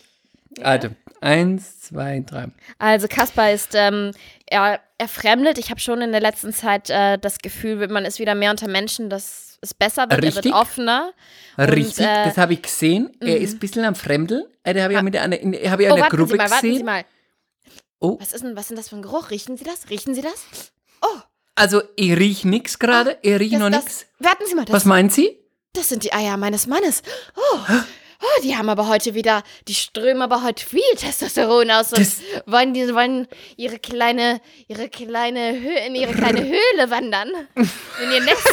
[0.61, 0.94] Warte.
[1.20, 2.46] Eins, zwei, drei.
[2.78, 4.12] Also Kaspar ist, ähm,
[4.46, 5.59] er, er fremdelt.
[5.59, 8.68] Ich habe schon in der letzten Zeit äh, das Gefühl, man ist wieder mehr unter
[8.68, 10.44] Menschen, dass es besser wird, er Richtig.
[10.44, 11.12] wird offener.
[11.56, 13.11] Und, Richtig, äh, das habe ich gesehen.
[13.20, 14.44] Er ist ein bisschen am Fremdeln.
[14.62, 16.36] Äh, Den habe ich ja mit anderen- in- ich Oh, in der warten Gruppe Sie
[16.36, 16.86] mal, warten Sie gesehen.
[16.86, 17.04] mal.
[17.98, 19.30] Oh, Was ist denn, was ist denn das für ein Geruch?
[19.30, 19.90] Riechen Sie das?
[19.90, 20.46] Riechen Sie das?
[21.59, 23.18] Also ich riech nix gerade.
[23.22, 24.06] Er riecht das, noch das, nix.
[24.18, 25.36] Warten Sie mal, das, Was meint sie?
[25.74, 27.02] das sind die Eier meines Mannes.
[27.36, 32.00] Oh, oh, die haben aber heute wieder, die strömen aber heute viel Testosteron aus und
[32.00, 37.30] Das- wollen, die, wollen ihre kleine, ihre kleine Höhe, in ihre kleine Höhle wandern.
[37.54, 38.48] In ihr Nest.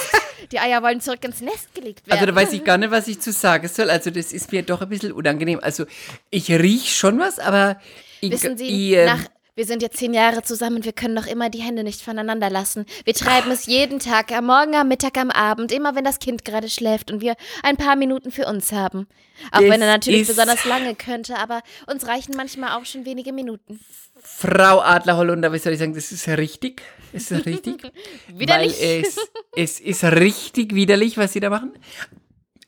[0.52, 2.20] Die Eier wollen zurück ins Nest gelegt werden.
[2.20, 3.90] Also da weiß ich gar nicht, was ich zu sagen soll.
[3.90, 5.60] Also das ist mir doch ein bisschen unangenehm.
[5.64, 5.86] Also
[6.30, 7.82] ich riech schon was, aber
[8.22, 9.26] ich, Wissen Sie, ich, ähm, nach,
[9.56, 12.86] wir sind jetzt zehn Jahre zusammen, wir können doch immer die Hände nicht voneinander lassen.
[13.06, 16.44] Wir treiben es jeden Tag, am Morgen, am Mittag, am Abend, immer wenn das Kind
[16.44, 19.08] gerade schläft und wir ein paar Minuten für uns haben.
[19.52, 23.32] Auch Das wenn er natürlich besonders lange könnte, aber uns reichen manchmal auch schon wenige
[23.32, 23.80] Minuten.
[24.22, 26.82] Frau Adler-Hollunder, was soll ich sagen, das ist richtig.
[27.14, 27.84] Das ist richtig.
[28.28, 28.80] Widerlich.
[28.80, 29.18] Weil es,
[29.56, 31.72] es ist richtig widerlich, was Sie da machen.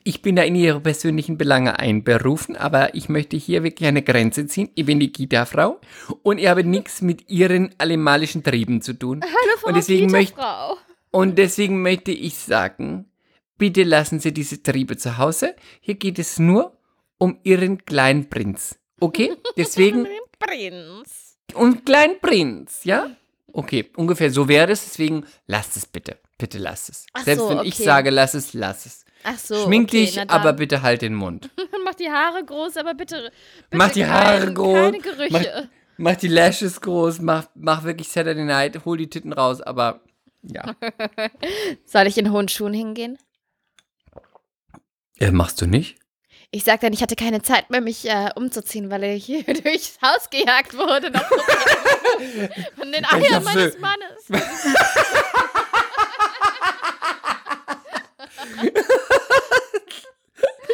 [0.07, 4.47] Ich bin da in Ihre persönlichen Belange einberufen, aber ich möchte hier wirklich eine Grenze
[4.47, 4.69] ziehen.
[4.73, 5.81] Ich bin die Kita-Frau
[6.23, 9.19] und ich habe nichts mit Ihren animalischen Trieben zu tun.
[9.21, 10.77] Hallo, Frau und deswegen möchte Frau.
[11.11, 13.11] und deswegen möchte ich sagen,
[13.57, 15.57] bitte lassen Sie diese Triebe zu Hause.
[15.81, 16.77] Hier geht es nur
[17.17, 18.79] um Ihren kleinen Prinz.
[19.01, 19.35] Okay?
[19.57, 20.07] Deswegen
[20.39, 21.37] Prinz.
[21.53, 23.09] und kleinen Prinz, ja?
[23.51, 26.17] Okay, ungefähr so wäre es, deswegen lasst es bitte.
[26.37, 27.05] Bitte lasst es.
[27.11, 27.83] Ach Selbst so, wenn ich okay.
[27.83, 29.06] sage, lass es, lass es.
[29.29, 29.65] Ach so.
[29.65, 31.49] Schmink okay, dich, aber bitte halt den Mund.
[31.83, 33.29] Mach die Haare groß, aber bitte.
[33.69, 34.73] bitte Mach die Haare kein, groß.
[34.73, 35.29] Keine Gerüche.
[35.31, 35.67] Mach,
[35.97, 39.99] mach die Lashes groß, mach, mach wirklich Saturday Night, hol die Titten raus, aber
[40.43, 40.75] ja.
[41.85, 43.17] Soll ich in hohen Schuhen hingehen?
[45.19, 45.97] Äh, machst du nicht?
[46.51, 49.99] Ich sag dann, ich hatte keine Zeit mehr, mich äh, umzuziehen, weil ich hier durchs
[50.01, 51.11] Haus gejagt wurde.
[51.11, 51.27] Noch
[52.77, 54.43] von den Eiern meines Mannes.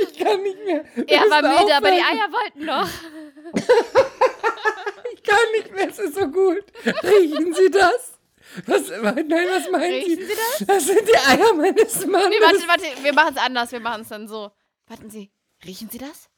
[0.02, 0.84] Ich kann nicht mehr.
[0.96, 2.20] Wir Er war müde, aber die aufhören.
[2.20, 2.90] Eier wollten noch.
[5.14, 6.64] Ich kann nicht mehr, es ist so gut.
[7.04, 8.14] Riechen Sie das?
[8.66, 10.26] Was, nein, was meinen Riechen Sie?
[10.26, 10.68] Sie das?
[10.68, 12.30] Das sind die Eier meines Mannes.
[12.30, 13.72] Nee, warte, warte, wir machen es anders.
[13.72, 14.52] Wir machen es dann so.
[14.88, 15.32] Warten Sie,
[15.66, 16.30] riechen Sie das?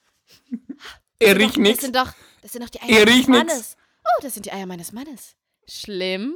[1.20, 1.82] er riecht Das nichts.
[1.84, 2.12] sind doch,
[2.42, 3.38] das sind doch die Eier Er meines riecht nix.
[3.48, 3.78] Mannes.
[4.04, 5.36] Oh, das sind die Eier meines Mannes.
[5.68, 6.36] Schlimm?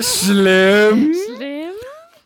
[0.00, 1.14] Schlimm.
[1.14, 1.72] Schlimm?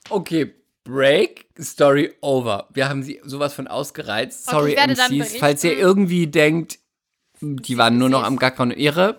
[0.08, 2.68] Okay, Break, Story over.
[2.70, 4.48] Wir haben sie sowas von ausgereizt.
[4.48, 5.36] Okay, Sorry, dann MCs.
[5.38, 6.78] Falls ihr irgendwie denkt,
[7.40, 9.18] die waren nur noch am Gackern und Irre,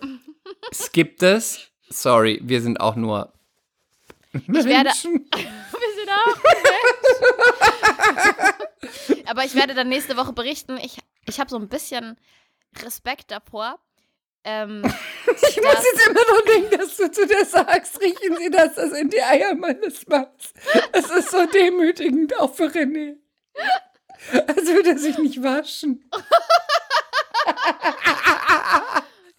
[0.74, 1.72] skippt es.
[1.90, 3.34] Sorry, wir sind auch nur
[4.34, 4.90] Ich werde.
[5.84, 6.38] Wir sind auch.
[9.30, 10.78] Aber ich werde dann nächste Woche berichten.
[10.78, 12.18] Ich, ich habe so ein bisschen
[12.82, 13.80] Respekt davor.
[14.44, 14.84] Ähm,
[15.50, 18.92] Ich muss jetzt immer noch denken, dass du zu der sagst, riechen Sie das, das
[18.92, 20.54] sind die Eier meines Manns.
[20.92, 23.16] Es ist so demütigend, auch für René.
[24.32, 26.10] Als würde er sich nicht waschen.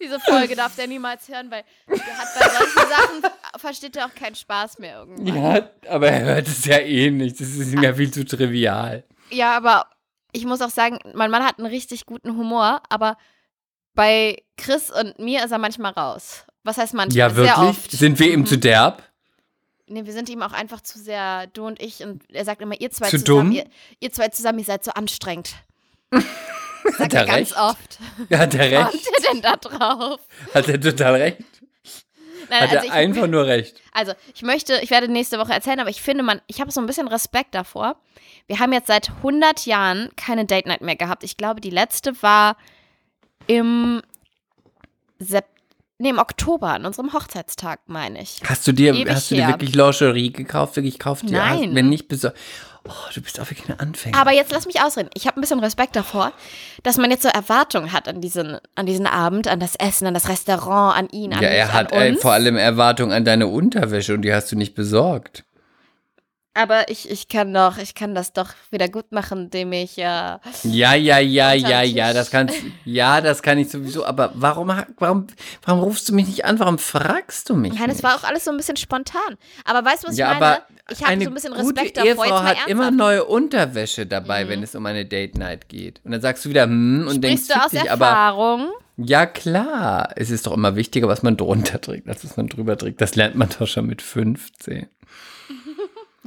[0.01, 3.23] diese Folge darf der niemals hören, weil der hat bei solchen Sachen
[3.57, 5.35] versteht er auch keinen Spaß mehr irgendwann.
[5.35, 7.39] Ja, aber er hört es ja eh nicht.
[7.39, 9.03] Das ist ihm ja viel zu trivial.
[9.31, 9.87] Ja, aber
[10.31, 13.17] ich muss auch sagen, mein Mann hat einen richtig guten Humor, aber
[13.95, 16.45] bei Chris und mir ist er manchmal raus.
[16.63, 17.17] Was heißt manchmal?
[17.17, 17.57] Ja, Sehr wirklich?
[17.69, 17.91] oft.
[17.91, 18.45] Sind wir ihm Mhm.
[18.45, 19.03] zu derb?
[19.87, 22.79] Nee, wir sind ihm auch einfach zu sehr, du und ich, und er sagt immer,
[22.79, 23.51] ihr zwei Zu zusammen, dumm?
[23.51, 23.65] Ihr,
[23.99, 25.53] ihr zwei zusammen, ihr seid so anstrengend.
[26.11, 26.23] Hat
[26.97, 27.57] Sagt er ganz recht?
[27.59, 27.99] oft.
[28.31, 29.07] Hat er Kommt recht?
[29.17, 30.19] er denn da drauf?
[30.53, 31.37] Hat er total recht?
[32.49, 33.81] Nein, Hat also, er ich, einfach nur recht?
[33.91, 36.79] also ich möchte, ich werde nächste Woche erzählen, aber ich finde, man, ich habe so
[36.79, 37.95] ein bisschen Respekt davor.
[38.47, 41.23] Wir haben jetzt seit 100 Jahren keine Date Night mehr gehabt.
[41.23, 42.55] Ich glaube, die letzte war
[43.47, 44.01] im
[45.19, 45.45] Sep
[45.97, 48.41] nee, im Oktober, an unserem Hochzeitstag, meine ich.
[48.45, 49.53] Hast du dir, Ewig hast du dir her.
[49.53, 50.75] wirklich Lingerie gekauft?
[50.75, 51.29] Wirklich gekauft?
[51.29, 51.37] dir?
[51.37, 51.69] Nein.
[51.69, 52.33] Hast, wenn nicht, bist du,
[52.87, 54.17] oh, du bist auch wirklich eine Anfänger.
[54.17, 55.09] Aber jetzt lass mich ausreden.
[55.13, 56.33] Ich habe ein bisschen Respekt davor,
[56.83, 60.13] dass man jetzt so Erwartungen hat an diesen, an diesen Abend, an das Essen, an
[60.13, 62.21] das Restaurant, an ihn, an ja, mich, er hat an uns.
[62.21, 65.45] vor allem Erwartungen an deine Unterwäsche und die hast du nicht besorgt.
[66.57, 70.01] Aber ich, ich kann doch, ich kann das doch wieder gut machen, indem ich äh,
[70.01, 72.13] Ja, ja, ja, ja, ja, Tisch.
[72.15, 74.05] das kannst, ja, das kann ich sowieso.
[74.05, 75.27] Aber warum, warum,
[75.65, 76.57] warum rufst du mich nicht an?
[76.59, 77.73] Warum fragst du mich?
[77.73, 79.35] Nein, es war auch alles so ein bisschen spontan.
[79.65, 80.61] Aber weißt du, was ja, ich meine?
[80.89, 82.07] ich habe so ein bisschen gute Respekt davor.
[82.07, 82.93] Jetzt Ehefrau hat immer ernsthaft.
[82.93, 85.99] neue Unterwäsche dabei, wenn es um eine Date Night geht.
[86.05, 88.69] Und dann sagst du wieder, hm, und denkst, Sprichst du aus dich, aber Erfahrung?
[88.97, 92.77] ja klar, es ist doch immer wichtiger, was man drunter trägt, als was man drüber
[92.77, 93.01] trägt.
[93.01, 94.87] Das lernt man doch schon mit 15.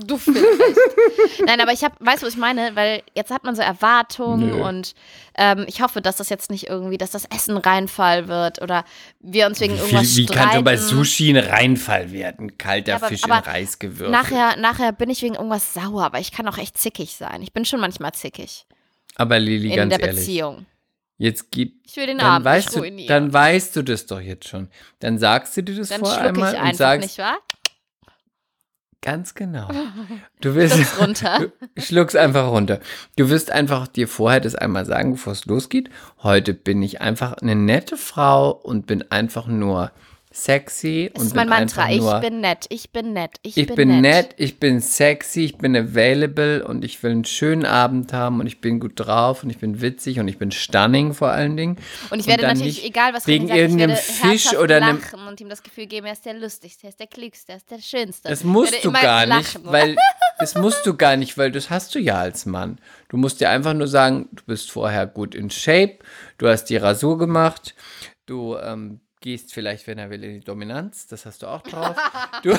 [0.00, 0.46] Du vielleicht.
[1.44, 2.76] Nein, aber ich habe, weißt du, was ich meine?
[2.76, 4.62] Weil jetzt hat man so Erwartungen Nö.
[4.64, 4.94] und
[5.36, 8.84] ähm, ich hoffe, dass das jetzt nicht irgendwie, dass das Essen Reinfall wird oder
[9.18, 10.96] wir uns wegen Wie, irgendwas wie kann schon bei streiten.
[10.96, 12.56] Sushi ein Reinfall werden?
[12.58, 14.10] Kalter Ja, aber- Fisch aber in Reis gewürfelt.
[14.12, 17.42] Nachher, nachher bin ich wegen irgendwas sauer, aber ich kann auch echt zickig sein.
[17.42, 18.66] Ich bin schon manchmal zickig
[19.16, 20.66] aber Lili, in ganz der ehrlich, Beziehung.
[21.16, 23.08] jetzt gib Ich will den dann Abend weißt, du, ruinieren.
[23.08, 24.68] dann weißt du das doch jetzt schon.
[25.00, 27.38] Dann sagst du dir das Dann vorher schlucke ich einmal und einfach, sagst, nicht wahr?
[29.02, 29.68] Ganz genau.
[30.40, 31.40] Du wirst, Schluck's runter.
[31.74, 32.80] Du schluck's einfach runter.
[33.16, 35.90] Du wirst einfach dir vorher das einmal sagen, bevor es losgeht.
[36.22, 39.90] Heute bin ich einfach eine nette Frau und bin einfach nur
[40.32, 41.10] sexy.
[41.12, 41.90] Das und ist mein Mantra.
[41.90, 45.74] Ich bin nett, ich bin nett, ich, ich bin nett, ich bin sexy, ich bin
[45.76, 49.58] available und ich will einen schönen Abend haben und ich bin gut drauf und ich
[49.58, 51.76] bin witzig und ich bin stunning vor allen Dingen.
[52.10, 55.00] Und ich werde dann natürlich, egal was wegen sagt, ich irgendeinem werde Fisch oder einem-
[55.00, 57.58] lachen und ihm das Gefühl geben, er ist der lustigste, er ist der klügste, er
[57.58, 58.28] ist der schönste.
[58.28, 59.96] Das musst du gar nicht, weil
[60.38, 62.78] das musst du gar nicht, weil das hast du ja als Mann.
[63.08, 65.98] Du musst dir einfach nur sagen, du bist vorher gut in Shape,
[66.36, 67.74] du hast die Rasur gemacht,
[68.26, 71.96] du ähm, gehst vielleicht, wenn er will, in die Dominanz, das hast du auch drauf.
[72.42, 72.52] Du,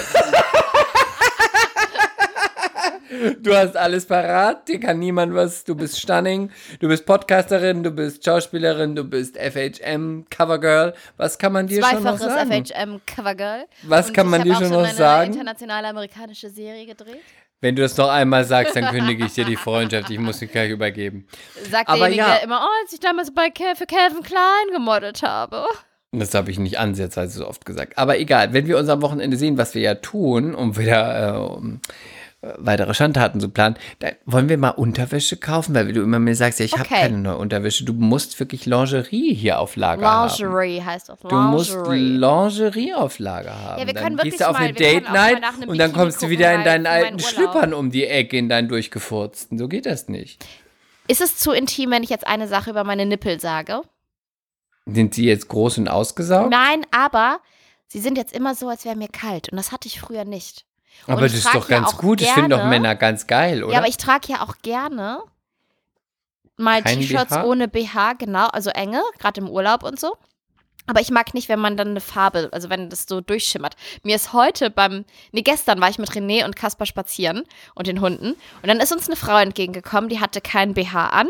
[3.40, 7.92] du hast alles parat, dir kann niemand was, du bist stunning, du bist Podcasterin, du
[7.92, 10.94] bist Schauspielerin, du bist FHM Covergirl.
[11.18, 12.66] Was kann man dir schon noch sagen?
[12.66, 13.66] FHM Covergirl.
[13.84, 15.34] Was Und kann ich man dir schon noch eine sagen?
[15.34, 17.22] internationale amerikanische Serie gedreht.
[17.62, 20.10] Wenn du das noch einmal sagst, dann kündige ich dir die Freundschaft.
[20.10, 21.28] Ich muss dich gleich übergeben.
[21.70, 22.36] Sagt Aber derjenige, ja.
[22.38, 25.66] immer, oh, als ich damals bei Cal für Calvin Klein gemodelt habe.
[26.12, 27.98] Das habe ich nicht ansatzweise so oft gesagt.
[27.98, 31.38] Aber egal, wenn wir uns am Wochenende sehen, was wir ja tun, um wieder äh,
[31.38, 31.82] um,
[32.42, 36.34] äh, weitere Schandtaten zu planen, dann wollen wir mal Unterwäsche kaufen, weil du immer mir
[36.36, 37.02] sagst, ja, ich habe Okay.
[37.02, 37.86] keine neue Unterwäsche.
[37.86, 40.34] Du musst wirklich Lingerie hier auf Lager haben.
[40.36, 41.20] Lingerie heißt das.
[41.20, 42.18] Du musst Lingerie.
[42.18, 43.82] Lingerie auf Lager haben.
[43.82, 46.24] Ja, wir dann können gehst wirklich du auf mal- eine Date Night und dann kommst
[46.24, 47.20] du wieder in deinen alten.
[47.20, 49.60] Schlüppern um die Ecke, in deinen durchgefurzten.
[49.60, 50.44] So geht das nicht.
[51.08, 53.82] Ist es zu intim, wenn ich jetzt eine Sache über meine Nippel sage?
[54.94, 56.50] Sind sie jetzt groß und ausgesaugt?
[56.50, 57.40] Nein, aber
[57.88, 59.50] sie sind jetzt immer so, als wäre mir kalt.
[59.50, 60.66] Und das hatte ich früher nicht.
[61.08, 62.22] Und Aber das ist doch ja ganz auch gut.
[62.22, 63.74] Das finden doch gerne- Männer ganz geil, oder?
[63.74, 65.20] Ja, aber ich trage ja auch gerne
[66.58, 70.18] mal T-Shirts ohne BH, genau, also enge, gerade im Urlaub und so.
[70.88, 73.76] Aber ich mag nicht, wenn man dann eine Farbe, also wenn das so durchschimmert.
[74.04, 77.44] Mir ist heute beim, nee, gestern war ich mit René und Kaspar spazieren
[77.76, 78.30] und den Hunden.
[78.32, 81.28] Und dann ist uns eine Frau entgegengekommen, die hatte keinen BH an,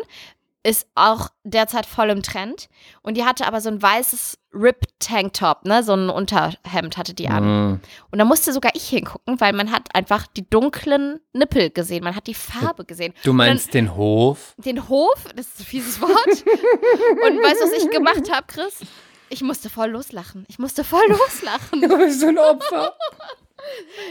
[0.70, 2.70] ist auch derzeit voll im Trend.
[3.02, 7.44] Und die hatte aber so ein weißes Rip-Tanktop, ne, so ein Unterhemd hatte die an.
[7.44, 7.80] Mm.
[8.12, 12.16] Und da musste sogar ich hingucken, weil man hat einfach die dunklen Nippel gesehen, man
[12.16, 13.14] hat die Farbe gesehen.
[13.24, 14.56] Du meinst den Hof?
[14.58, 16.12] Den Hof, das ist ein fieses Wort.
[16.28, 18.80] Und weißt du, was ich gemacht habe, Chris?
[19.30, 20.46] Ich musste voll loslachen.
[20.50, 21.82] Ich musste voll loslachen.
[21.88, 22.96] Du bist so ein Opfer.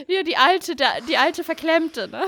[0.06, 0.76] Ja, die alte,
[1.08, 2.22] die alte Verklemmte, ne?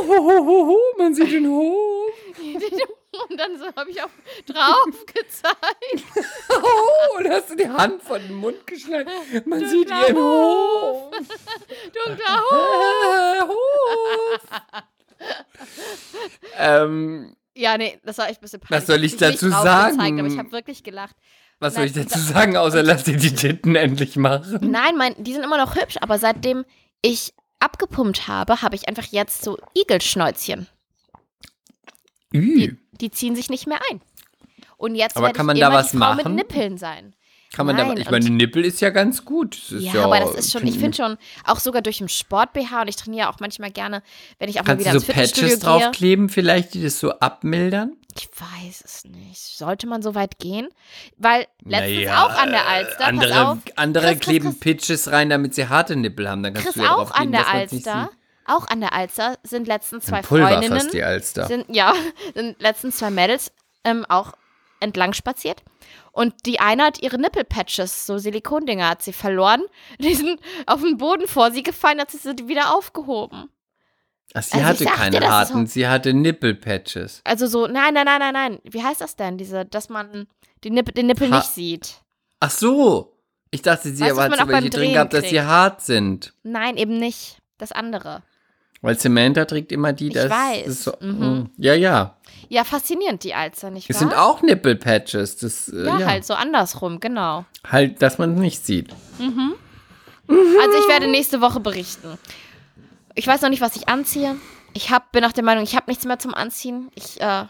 [0.00, 2.12] Uhuhuhu, man sieht den Hof.
[3.30, 4.10] Und dann so habe ich auch
[4.46, 6.04] drauf gezeigt.
[6.50, 9.08] Oh, und hast du die Hand von dem Mund geschlagen.
[9.46, 11.10] Man Du sieht ihren Hof.
[11.94, 13.48] Dunkler Hof.
[13.48, 14.42] Hof.
[16.58, 18.86] ähm, Ja, nee, das war echt ein bisschen Was peinlich.
[18.86, 20.18] soll ich dazu drauf gezeigt, sagen?
[20.20, 21.16] Aber ich habe wirklich gelacht.
[21.58, 24.58] was soll Nein, ich dazu sagen, außer lass dir die Titten endlich machen?
[24.60, 26.66] Nein, mein, die sind immer noch hübsch, aber seitdem
[27.00, 30.66] ich abgepumpt habe, habe ich einfach jetzt so Igelschnäuzchen.
[32.34, 32.76] Ü.
[33.00, 34.00] Die ziehen sich nicht mehr ein.
[34.76, 36.34] Und jetzt Aber kann ich man da immer was die Frau machen?
[36.34, 37.14] mit Nippeln sein.
[37.56, 39.56] Kann man da, Nein, ich meine, Nippel ist ja ganz gut.
[39.70, 42.82] Ja, ja, aber das ist schon, ich finde schon, auch sogar durch den Sport BH
[42.82, 44.02] und ich trainiere auch manchmal gerne,
[44.38, 45.70] wenn ich auch mal wieder ins so Fitnessstudio Patches gehe.
[45.70, 47.96] draufkleben, vielleicht, die das so abmildern?
[48.14, 49.40] Ich weiß es nicht.
[49.40, 50.68] Sollte man so weit gehen?
[51.16, 54.60] Weil letztens Naja, auch an der Alster, Andere, auf, andere Chris, kleben Chris.
[54.60, 56.42] Pitches rein, damit sie harte Nippel haben.
[56.42, 58.10] Dann kannst Chris du ja auch an der Alster,
[58.44, 61.46] auch an der Alster sind letztens zwei Pulver Freundinnen, fast die Alster.
[61.46, 61.94] sind, ja,
[62.34, 63.50] sind letztens zwei Mädels
[63.82, 64.34] ähm, auch
[64.80, 65.62] entlang spaziert.
[66.12, 69.62] Und die eine hat ihre Nippelpatches, so Silikondinger, hat sie verloren.
[69.98, 73.48] Die sind auf den Boden vor sie gefallen, hat sie sie wieder aufgehoben.
[74.34, 77.20] Ach, sie Also ich hatte sagte, keine harten, sie hatte Nippelpatches.
[77.24, 78.58] Also so, nein, nein, nein, nein, nein.
[78.64, 79.38] Wie heißt das denn?
[79.38, 80.26] Diese, dass man
[80.64, 82.02] die Nippel, den Nippel Ha- nicht sieht.
[82.40, 83.12] Ach so.
[83.50, 86.34] Ich dachte, sie Weißt hat so welche drin gehabt, dass sie hart sind.
[86.42, 87.38] Nein, eben nicht.
[87.58, 88.22] Das andere.
[88.82, 90.66] Weil Samantha trägt immer die, Ich das weiß.
[90.66, 91.24] ist so, Mhm.
[91.24, 92.15] mm, Ja, ja.
[92.48, 94.08] Ja, faszinierend, die Alster, nicht Es wahr?
[94.08, 95.36] sind auch Nippelpatches.
[95.36, 97.44] Das, äh, ja, ja, halt so andersrum, genau.
[97.68, 98.90] Halt, dass man es nicht sieht.
[99.18, 102.18] Also ich werde nächste Woche berichten.
[103.14, 104.36] Ich weiß noch nicht, was ich anziehe.
[104.74, 106.90] Ich hab, bin auch der Meinung, ich habe nichts mehr zum Anziehen.
[106.94, 107.44] Ich äh,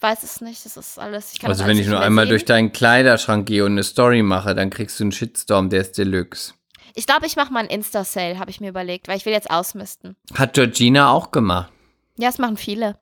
[0.00, 0.64] weiß es nicht.
[0.64, 1.32] Das ist alles.
[1.42, 2.30] Also das wenn alles ich nur einmal sehen.
[2.30, 5.98] durch deinen Kleiderschrank gehe und eine Story mache, dann kriegst du einen Shitstorm, der ist
[5.98, 6.54] Deluxe.
[6.94, 9.50] Ich glaube, ich mache mal einen Insta-Sale, habe ich mir überlegt, weil ich will jetzt
[9.50, 10.16] ausmisten.
[10.34, 11.72] Hat Georgina auch gemacht.
[12.16, 12.98] Ja, es machen viele.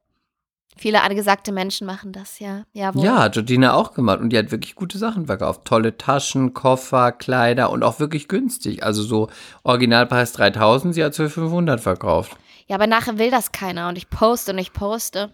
[0.78, 2.64] Viele angesagte Menschen machen das, ja.
[2.72, 3.04] Jawohl.
[3.04, 5.64] Ja, hat Georgina auch gemacht und die hat wirklich gute Sachen verkauft.
[5.64, 8.82] Tolle Taschen, Koffer, Kleider und auch wirklich günstig.
[8.84, 9.28] Also so
[9.62, 12.36] Originalpreis 3000, sie hat es für 500 verkauft.
[12.66, 15.30] Ja, aber nachher will das keiner und ich poste und ich poste.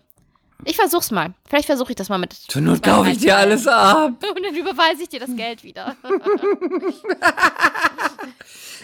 [0.64, 1.34] Ich versuch's mal.
[1.48, 2.34] Vielleicht versuche ich das mal mit.
[2.34, 4.12] Zur Not kaufe ich dir alles ab.
[4.22, 5.96] Und dann überweise ich dir das Geld wieder.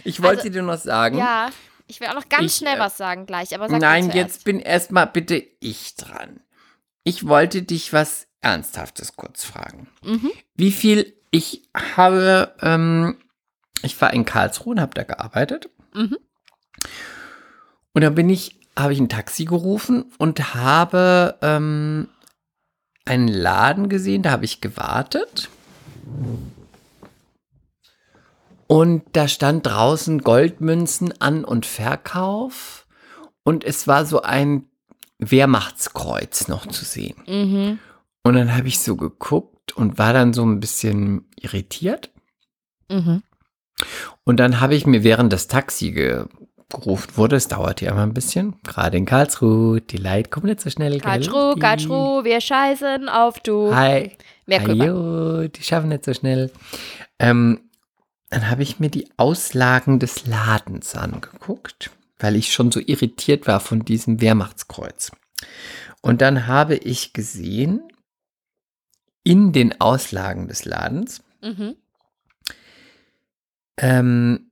[0.05, 1.19] Ich wollte Also, dir nur noch sagen.
[1.19, 1.51] ja,
[1.87, 4.45] ich will auch noch ganz Ich, schnell äh, was sagen gleich, aber sag Nein, jetzt
[4.45, 6.41] bin erstmal bitte ich dran.
[7.09, 9.89] Ich wollte dich was Ernsthaftes kurz fragen.
[10.05, 10.31] Mhm.
[10.57, 13.17] Wie viel ich habe, ähm,
[13.83, 15.71] ich war in Karlsruhe und habe da gearbeitet.
[15.95, 16.19] Mhm.
[17.95, 22.09] Und da bin ich, habe ich ein Taxi gerufen und habe ähm,
[23.07, 25.49] einen Laden gesehen, da habe ich gewartet.
[28.67, 32.87] Und da stand draußen Goldmünzen an und Verkauf.
[33.45, 34.69] Und es war so ein
[35.19, 37.17] Wehrmachtskreuz noch zu sehen.
[37.27, 37.79] Mhm.
[38.23, 42.11] Und dann habe ich so geguckt und war dann so ein bisschen irritiert.
[42.91, 43.23] Mhm.
[44.25, 46.25] Und dann habe ich mir, während das Taxi ge
[46.71, 50.61] gerufen wurde, es dauert ja immer ein bisschen, gerade in Karlsruhe, die Leute kommen nicht
[50.61, 50.91] so schnell.
[50.93, 51.01] gell?
[51.01, 53.75] Karlsruhe, Die- Karlsruhe, wir scheißen auf du.
[53.75, 54.19] Hi.
[54.51, 56.51] Hallo, die schaffen nicht so schnell.
[57.19, 57.61] Ähm,
[58.29, 63.61] dann habe ich mir die Auslagen des Ladens angeguckt, weil ich schon so irritiert war
[63.61, 65.13] von diesem Wehrmachtskreuz.
[66.03, 67.83] Und dann habe ich gesehen,
[69.25, 71.77] in den Auslagen des Ladens Mhm.
[73.77, 74.51] ähm,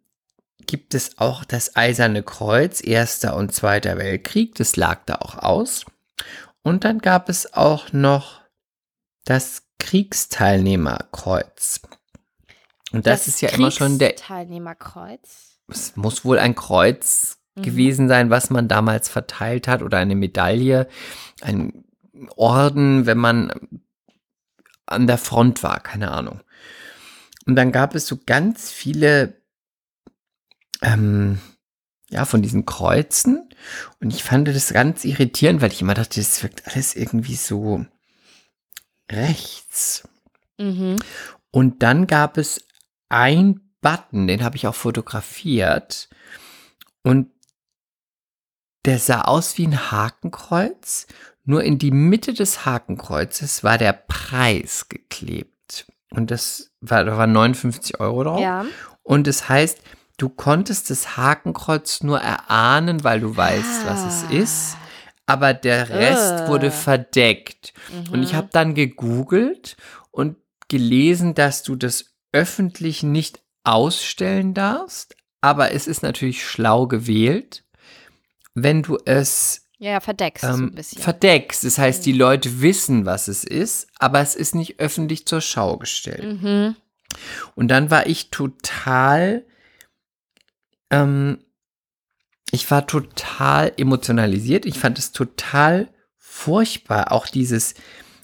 [0.67, 5.85] gibt es auch das Eiserne Kreuz, Erster und Zweiter Weltkrieg, das lag da auch aus.
[6.63, 8.41] Und dann gab es auch noch
[9.25, 11.81] das Kriegsteilnehmerkreuz.
[12.93, 15.59] Und das, ist ja immer schon der, Teilnehmerkreuz.
[15.69, 17.63] es muss wohl ein Kreuz Mhm.
[17.63, 20.89] gewesen sein, was man damals verteilt hat oder eine Medaille,
[21.41, 21.85] ein
[22.37, 23.53] Orden, wenn man
[24.87, 26.41] an der Front war, keine Ahnung.
[27.47, 29.41] Und dann gab es so ganz viele,
[30.83, 31.39] ähm,
[32.11, 33.49] ja, von diesen Kreuzen.
[34.01, 37.85] Und ich fand das ganz irritierend, weil ich immer dachte, das wirkt alles irgendwie so
[39.11, 40.09] rechts.
[40.59, 40.97] Mhm.
[41.51, 42.67] Und dann gab es
[43.09, 46.09] ein Button, den habe ich auch fotografiert.
[47.03, 47.31] Und
[48.87, 51.07] der sah aus wie ein Hakenkreuz.
[51.45, 55.87] Nur in die Mitte des Hakenkreuzes war der Preis geklebt.
[56.11, 58.41] Und das war, da waren 59 Euro drauf.
[58.41, 58.65] Ja.
[59.03, 59.79] Und es heißt,
[60.19, 64.33] du konntest das Hakenkreuz nur erahnen, weil du weißt, was es Ah.
[64.33, 64.77] ist.
[65.27, 66.49] Aber der Rest Äh.
[66.49, 67.75] wurde verdeckt.
[68.13, 68.37] Und ich Mhm.
[68.37, 69.77] habe dann gegoogelt
[70.11, 70.37] und
[70.69, 75.17] gelesen, dass du das öffentlich nicht ausstellen darfst.
[75.41, 77.63] Aber es ist natürlich schlau gewählt,
[78.57, 81.03] wenn du es Ja, verdeckst so ein ähm, bisschen.
[81.03, 81.63] verdeckst.
[81.63, 85.77] Das heißt, die Leute wissen, was es ist, aber es ist nicht öffentlich zur Schau
[85.77, 86.43] gestellt.
[86.43, 86.75] mhm.
[87.55, 89.45] Und dann war ich total,
[90.91, 91.39] ähm,
[92.51, 94.67] ich war total emotionalisiert.
[94.67, 95.89] Ich fand es total
[96.19, 97.13] furchtbar.
[97.13, 97.75] Auch dieses,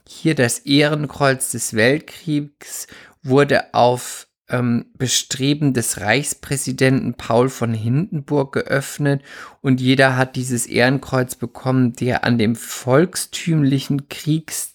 [0.07, 2.87] hier das Ehrenkreuz des Weltkriegs
[3.23, 9.23] wurde auf ähm, Bestreben des Reichspräsidenten Paul von Hindenburg geöffnet
[9.61, 14.75] und jeder hat dieses Ehrenkreuz bekommen, der an dem volkstümlichen Kriegs,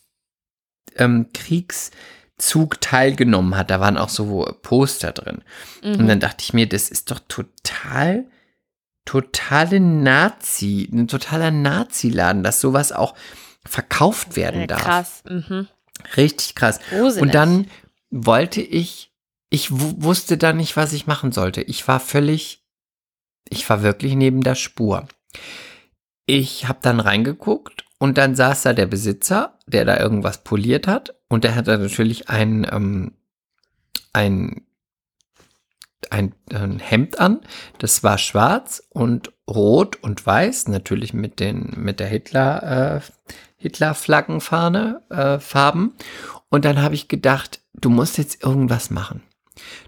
[0.97, 3.69] ähm, Kriegszug teilgenommen hat.
[3.69, 5.41] Da waren auch so Poster drin.
[5.83, 6.07] Und Mhm.
[6.07, 8.25] dann dachte ich mir, das ist doch total,
[9.05, 13.15] totale Nazi, ein totaler Nazi-Laden, dass sowas auch
[13.65, 14.81] verkauft werden darf.
[14.81, 15.23] krass.
[15.29, 15.67] Mhm.
[16.15, 16.79] Richtig krass.
[16.89, 17.21] Gruselig.
[17.21, 17.67] Und dann
[18.09, 19.11] wollte ich,
[19.49, 21.61] ich wu- wusste dann nicht, was ich machen sollte.
[21.61, 22.63] Ich war völlig,
[23.49, 25.07] ich war wirklich neben der Spur.
[26.25, 31.15] Ich habe dann reingeguckt und dann saß da der Besitzer, der da irgendwas poliert hat
[31.29, 33.13] und der hatte natürlich ein, ähm,
[34.13, 34.65] ein,
[36.09, 37.41] ein, ein Hemd an,
[37.79, 43.01] das war schwarz und rot und weiß, natürlich mit den mit der Hitler äh,
[43.57, 45.95] Hitler-Flaggenfahne äh, Farben.
[46.49, 49.23] Und dann habe ich gedacht, du musst jetzt irgendwas machen.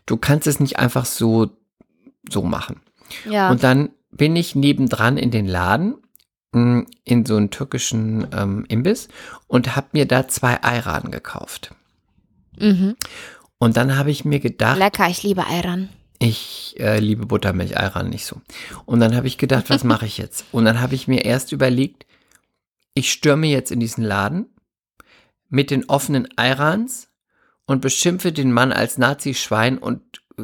[0.05, 1.49] Du kannst es nicht einfach so
[2.30, 2.82] so machen.
[3.26, 3.49] ja.
[3.49, 5.95] Und dann bin ich nebendran in den Laden,
[6.51, 9.07] mh, in so einen türkischen ähm, Imbiss
[9.47, 11.72] und habe mir da zwei Ayran gekauft.
[12.57, 12.95] mhm.
[13.61, 15.89] Und dann habe ich mir gedacht, Lecker, ich liebe Ayran.
[16.20, 18.41] ich äh, liebe Buttermilch Ayran nicht so.
[18.86, 20.45] Und dann habe ich gedacht, was mache ich jetzt?
[20.51, 22.05] Und dann habe ich mir erst überlegt,
[22.93, 24.45] ich stürme jetzt in diesen Laden
[25.49, 27.09] mit den offenen Ayrans
[27.70, 30.01] und beschimpfe den Mann als Nazi-Schwein und
[30.39, 30.43] äh,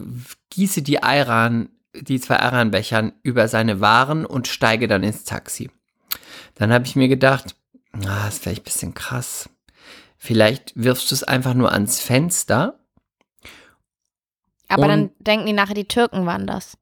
[0.51, 5.71] gieße die Ayran, die zwei Ayranbechern über seine Waren und steige dann ins Taxi.
[6.53, 7.55] Dann habe ich mir gedacht,
[7.93, 9.49] das ist vielleicht ein bisschen krass.
[10.19, 12.79] Vielleicht wirfst du es einfach nur ans Fenster
[14.67, 16.77] Aber dann denken die nachher, die Türken waren das.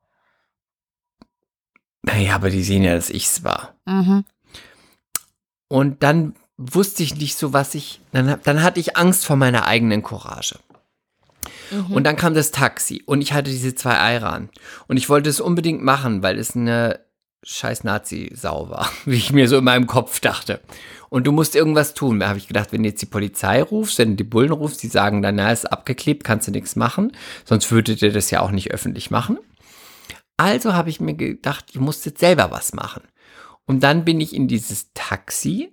[2.01, 3.75] Naja, aber die sehen ja, dass ich's war.
[3.85, 4.25] Mhm.
[5.69, 8.01] Und dann wusste ich nicht so, was ich.
[8.11, 10.59] Dann, dann hatte ich Angst vor meiner eigenen Courage.
[11.71, 11.91] Mhm.
[11.91, 14.49] Und dann kam das Taxi und ich hatte diese zwei Ayran.
[14.87, 16.99] Und ich wollte es unbedingt machen, weil es eine
[17.43, 20.61] scheiß Nazi-Sau war, wie ich mir so in meinem Kopf dachte.
[21.09, 22.19] Und du musst irgendwas tun.
[22.19, 24.81] Da habe ich gedacht, wenn du jetzt die Polizei rufst, wenn du die Bullen rufst,
[24.81, 27.11] die sagen dann, na, ist abgeklebt, kannst du nichts machen.
[27.45, 29.37] Sonst würdet ihr das ja auch nicht öffentlich machen.
[30.37, 33.03] Also habe ich mir gedacht, ich muss jetzt selber was machen.
[33.65, 35.71] Und dann bin ich in dieses Taxi,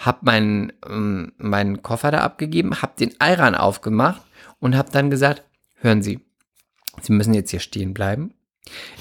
[0.00, 4.22] habe meinen, ähm, meinen Koffer da abgegeben, habe den Ayran aufgemacht
[4.58, 5.44] und habe dann gesagt,
[5.76, 6.20] hören Sie,
[7.02, 8.34] Sie müssen jetzt hier stehen bleiben.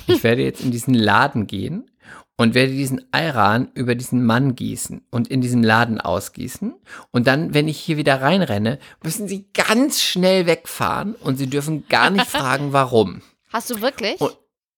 [0.08, 1.90] Ich werde jetzt in diesen Laden gehen
[2.38, 6.74] und werde diesen Ayran über diesen Mann gießen und in diesem Laden ausgießen.
[7.12, 11.88] Und dann, wenn ich hier wieder reinrenne, müssen Sie ganz schnell wegfahren und Sie dürfen
[11.90, 13.22] gar nicht fragen, warum.
[13.52, 14.20] Hast du wirklich?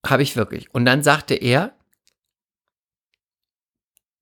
[0.06, 0.74] Habe ich wirklich.
[0.74, 1.74] Und dann sagte er,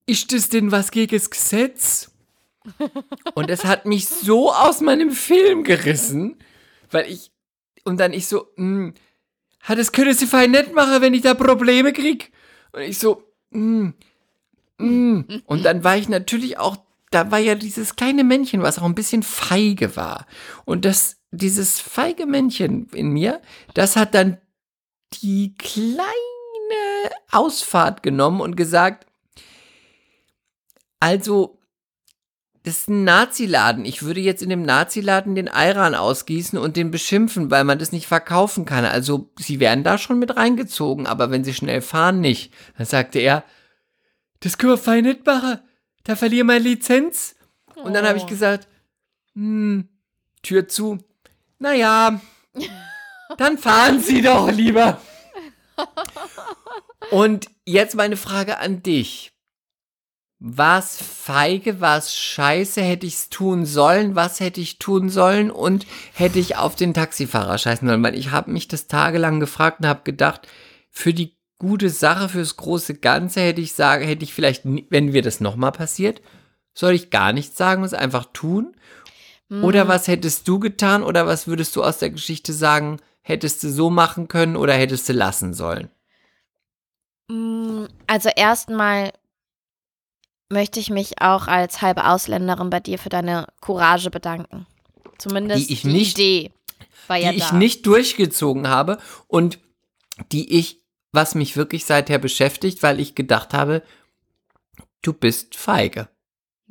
[0.10, 2.12] ist das denn was gegen das Gesetz?
[3.36, 6.38] Und es hat mich so aus meinem Film gerissen,
[6.91, 7.32] weil ich,
[7.84, 8.93] und dann ich so, hm,
[9.64, 12.32] "Ha, das können Sie fein nicht machen, wenn ich da Probleme krieg.
[12.72, 13.93] Und ich so, hm,
[14.80, 15.26] hm.
[15.45, 16.78] Und dann war ich natürlich auch,
[17.12, 20.26] da war ja dieses kleine Männchen, was auch ein bisschen feige war.
[20.66, 23.41] Und das, dieses feige Männchen in mir,
[23.74, 24.38] das hat dann
[25.22, 26.10] die kleine
[27.32, 29.05] Ausfahrt genommen und gesagt,
[31.00, 31.60] also,
[32.64, 33.86] das ist ein Naziladen.
[33.86, 37.91] Ich würde jetzt in dem Naziladen den Ayran ausgießen und den beschimpfen, weil man das
[37.91, 38.86] nicht verkaufen kann.
[38.86, 42.54] Also, sie werden da schon mit reingezogen, aber wenn sie schnell fahren, nicht.
[42.78, 43.43] Dann sagte er,
[44.41, 45.60] das können wir fein nicht machen.
[46.04, 47.36] Da verliere meine Lizenz.
[47.76, 48.28] Und dann habe ich Oh.
[48.28, 48.68] gesagt,
[49.34, 49.88] hm,
[50.41, 50.97] Tür zu.
[51.60, 52.20] Naja,
[53.38, 55.02] dann fahren Sie doch lieber.
[57.12, 59.32] Und jetzt meine Frage an dich.
[60.41, 65.85] Was feige, was scheiße, hätte ich es tun sollen, was hätte ich tun sollen und
[66.13, 68.03] hätte ich auf den Taxifahrer scheißen sollen?
[68.03, 70.47] Weil ich habe mich das tagelang gefragt und habe gedacht,
[70.89, 75.21] für die gute Sache, fürs große Ganze hätte ich sagen, hätte ich vielleicht, wenn mir
[75.21, 76.21] das nochmal passiert,
[76.73, 78.75] soll ich gar nichts sagen und es einfach tun?
[79.51, 79.89] Oder Mhm.
[79.89, 83.89] was hättest du getan oder was würdest du aus der Geschichte sagen, hättest du so
[83.89, 85.89] machen können oder hättest du lassen sollen?
[87.29, 89.11] Mm, Also erstmal
[90.50, 94.66] möchte ich mich auch als halbe Ausländerin bei dir für deine Courage bedanken.
[95.18, 96.52] Zumindest Die ich die nicht- Idee
[97.08, 97.56] war die ja ich da.
[97.56, 98.97] nicht durchgezogen habe
[99.28, 99.60] und
[100.32, 100.82] die ich,
[101.12, 103.84] was mich wirklich seither beschäftigt, weil ich gedacht habe,
[105.02, 106.08] du bist feige.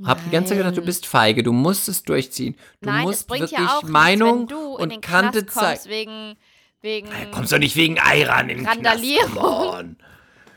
[0.04, 0.86] Hab die ganze Zeit gedacht, du Nein.
[0.86, 2.54] bist feige, du musst es durchziehen.
[2.80, 5.84] Du Nein, musst es bringt wirklich ja auch Meinung nichts, du und Kante zeigen.
[5.90, 6.36] wegen,
[6.82, 9.96] wegen Hey, kommst doch nicht wegen Eiran in den Randalierung.
[9.96, 9.96] Knast,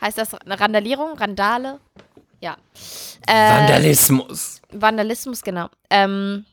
[0.02, 1.80] heißt das eine Randalierung, Randale?
[2.42, 2.58] Ja.
[3.28, 4.62] Äh, Vandalismus.
[4.72, 5.70] Vandalismus, genau.
[5.89, 6.46] Ähm,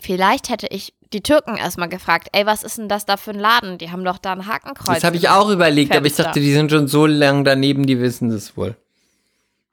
[0.00, 3.38] vielleicht hätte ich die Türken erstmal gefragt, ey, was ist denn das da für ein
[3.38, 3.78] Laden?
[3.78, 4.96] Die haben doch da ein Hakenkreuz.
[4.96, 6.24] Das habe ich auch überlegt, aber ich Fenster.
[6.24, 8.76] dachte, die sind schon so lang daneben, die wissen das wohl.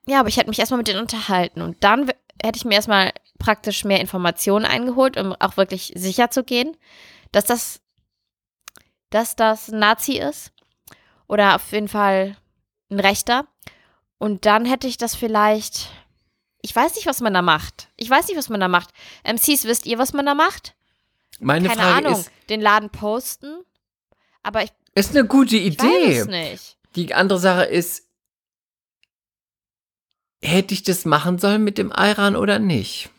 [0.08, 2.10] Ja, aber ich hätte mich erstmal mit denen unterhalten und dann
[2.42, 6.78] hätte ich mir erstmal praktisch mehr Informationen eingeholt, um auch wirklich sicher zu gehen,
[7.32, 7.82] dass das,
[9.10, 10.52] dass das ein Nazi ist
[11.28, 12.38] oder auf jeden Fall
[12.90, 13.48] ein Rechter.
[14.18, 15.90] Und dann hätte ich das vielleicht,
[16.62, 17.90] ich weiß nicht, was man da macht.
[17.98, 18.90] Ich weiß nicht, was man da macht.
[19.24, 20.76] MCs, wisst ihr, was man da macht?
[21.40, 22.20] Meine Keine Frage Ahnung.
[22.22, 23.62] ist, Den Laden posten,
[24.42, 25.76] aber ich ist eine gute weiß
[26.18, 26.26] es Idee.
[26.52, 26.78] nicht.
[26.96, 28.08] Die andere Sache ist,
[30.42, 33.10] hätte ich das machen sollen mit dem Eiran oder nicht?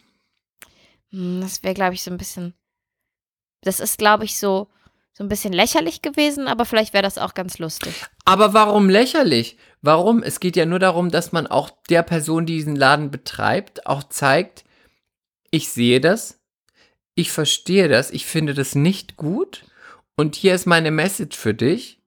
[1.11, 2.55] Hm, Das wäre, glaube ich, so ein bisschen.
[3.63, 4.69] Das ist, glaube ich, so,
[5.17, 7.95] so ein bisschen lächerlich gewesen, aber vielleicht wäre das auch ganz lustig.
[8.27, 9.57] Aber warum lächerlich?
[9.81, 10.23] Warum?
[10.23, 14.03] Es geht ja nur darum, dass man auch der Person, die diesen Laden betreibt, auch
[14.03, 14.65] zeigt,
[15.51, 16.39] ich sehe das,
[17.15, 19.65] ich verstehe das, ich finde das nicht gut
[20.17, 21.99] und hier ist meine Message für dich.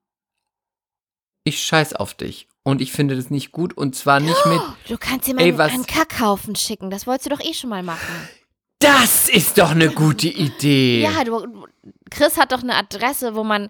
[1.46, 4.98] Ich scheiß auf dich und ich finde das nicht gut und zwar nicht mit, Du
[5.00, 6.92] kannst Ey, jemandem was- einen Kackhaufen schicken.
[6.92, 8.30] Das wolltest du doch eh schon mal machen.
[8.78, 11.02] das ist doch eine gute Idee.
[11.02, 11.66] Ja, du,
[12.10, 13.70] Chris hat doch eine Adresse, wo man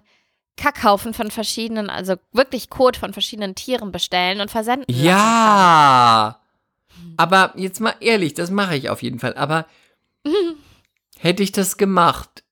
[0.56, 4.84] Kackhaufen von verschiedenen, also wirklich Kot von verschiedenen Tieren bestellen und versenden.
[4.88, 6.40] Ja.
[7.16, 9.34] Aber jetzt mal ehrlich, das mache ich auf jeden Fall.
[9.34, 9.66] Aber
[11.18, 12.44] hätte ich das gemacht,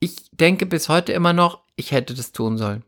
[0.00, 2.84] ich denke bis heute immer noch, ich hätte das tun sollen.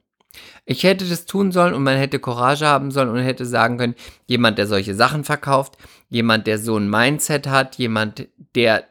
[0.66, 3.94] Ich hätte das tun sollen und man hätte Courage haben sollen und hätte sagen können,
[4.26, 5.78] jemand, der solche Sachen verkauft,
[6.10, 8.84] jemand, der so ein Mindset hat, jemand, der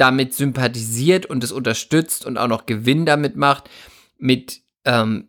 [0.00, 3.68] damit sympathisiert und es unterstützt und auch noch Gewinn damit macht,
[4.18, 5.28] mit ähm,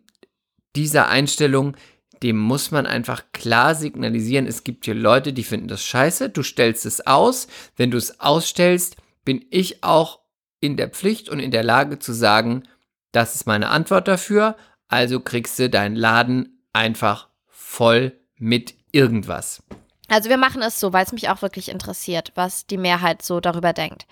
[0.74, 1.76] dieser Einstellung,
[2.22, 6.42] dem muss man einfach klar signalisieren, es gibt hier Leute, die finden das scheiße, du
[6.42, 10.20] stellst es aus, wenn du es ausstellst, bin ich auch
[10.60, 12.62] in der Pflicht und in der Lage zu sagen,
[13.10, 14.56] das ist meine Antwort dafür,
[14.88, 19.62] also kriegst du deinen Laden einfach voll mit irgendwas.
[20.08, 23.40] Also wir machen es so, weil es mich auch wirklich interessiert, was die Mehrheit so
[23.40, 24.06] darüber denkt.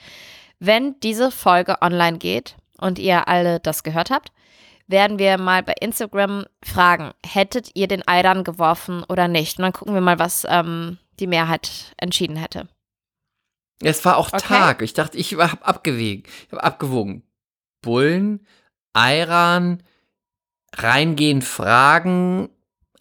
[0.60, 4.30] Wenn diese Folge online geht und ihr alle das gehört habt,
[4.86, 9.58] werden wir mal bei Instagram fragen, hättet ihr den Eiran geworfen oder nicht?
[9.58, 12.68] Und dann gucken wir mal, was ähm, die Mehrheit entschieden hätte.
[13.82, 14.38] Es war auch Okay.
[14.40, 14.82] Tag.
[14.82, 16.28] Ich dachte, ich habe abgewegt.
[16.46, 17.22] Ich habe abgewogen.
[17.82, 18.46] Bullen,
[18.92, 19.82] Eiran,
[20.76, 22.50] reingehen, fragen,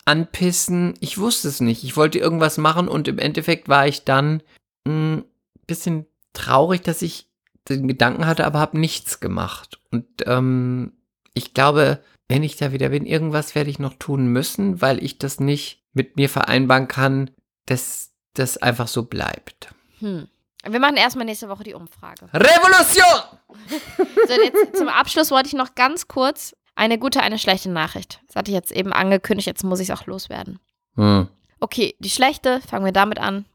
[0.06, 0.94] anpissen.
[1.02, 1.84] Ich wusste es nicht.
[1.84, 4.42] Ich wollte irgendwas machen und im Endeffekt war ich dann
[4.88, 5.26] ein
[5.68, 7.29] bisschen traurig, dass ich
[7.68, 9.80] den Gedanken hatte, aber habe nichts gemacht.
[9.92, 10.94] Und ähm,
[11.34, 15.18] ich glaube, wenn ich da wieder bin, irgendwas werde ich noch tun müssen, weil ich
[15.18, 17.32] das nicht mit mir vereinbaren kann,
[17.66, 19.74] dass das einfach so bleibt.
[20.00, 20.28] Hm.
[20.68, 22.28] Wir machen erstmal nächste Woche die Umfrage.
[22.34, 23.40] Revolution!
[24.28, 28.22] So, jetzt zum Abschluss wollte ich noch ganz kurz eine gute, eine schlechte Nachricht.
[28.28, 30.60] Das hatte ich jetzt eben angekündigt, jetzt muss ich es auch loswerden.
[30.96, 31.28] Hm.
[31.60, 33.46] Okay, die schlechte, fangen wir damit an.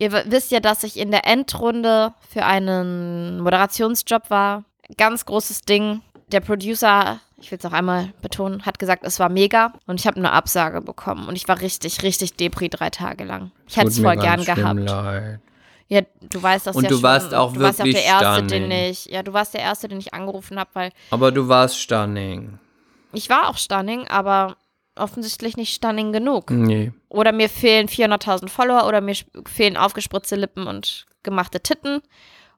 [0.00, 4.64] Ihr wisst ja, dass ich in der Endrunde für einen Moderationsjob war.
[4.96, 6.02] Ganz großes Ding.
[6.30, 10.06] Der Producer, ich will es noch einmal betonen, hat gesagt, es war mega und ich
[10.06, 13.50] habe eine Absage bekommen und ich war richtig, richtig Depri drei Tage lang.
[13.66, 14.78] Ich hätte es voll gern gehabt.
[14.78, 15.40] leid.
[15.88, 17.02] Ja, du weißt das Und ja du schon.
[17.02, 18.90] warst auch du warst ja auch der wirklich Erste, den stunning.
[18.90, 22.58] ich, ja, du warst der Erste, den ich angerufen habe, weil Aber du warst stunning.
[23.14, 24.56] ich war auch stunning, aber
[24.98, 26.50] offensichtlich nicht stunning genug.
[26.50, 26.92] Nee.
[27.08, 29.14] Oder mir fehlen 400.000 Follower oder mir
[29.46, 32.00] fehlen aufgespritzte Lippen und gemachte Titten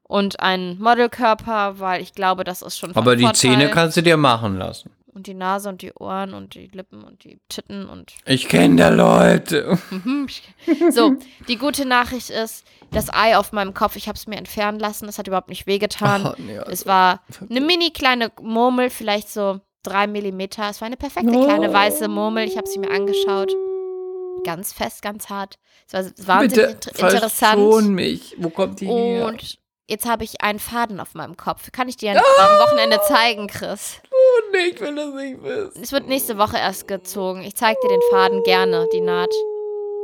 [0.02, 3.36] und ein Modelkörper, weil ich glaube, das ist schon Aber die Vorteil.
[3.36, 4.90] Zähne kannst du dir machen lassen.
[5.12, 8.12] Und die Nase und die Ohren und die Lippen und die Titten und.
[8.26, 9.76] Ich kenne da Leute.
[10.90, 11.16] So,
[11.48, 15.08] die gute Nachricht ist, das Ei auf meinem Kopf, ich habe es mir entfernen lassen.
[15.08, 16.26] Es hat überhaupt nicht wehgetan.
[16.26, 20.68] Oh, nee, also- Es war eine mini kleine Murmel, vielleicht so drei Millimeter.
[20.70, 22.46] Es war eine perfekte kleine weiße Murmel.
[22.46, 23.52] Ich habe sie mir angeschaut.
[24.44, 25.58] Ganz fest, ganz hart.
[25.86, 25.92] Es
[26.26, 27.88] war wahnsinnig Bitte inter interessant.
[27.90, 28.34] mich.
[28.38, 29.26] Wo kommt die her?
[29.26, 29.58] Und
[29.88, 31.72] jetzt habe ich einen Faden auf meinem Kopf.
[31.72, 34.00] Kann ich dir am Wochenende zeigen, Chris?
[34.10, 35.82] Oh, nee, ich will das nicht wissen.
[35.82, 37.42] Es wird nächste Woche erst gezogen.
[37.42, 39.32] Ich zeige dir den Faden gerne, die Naht.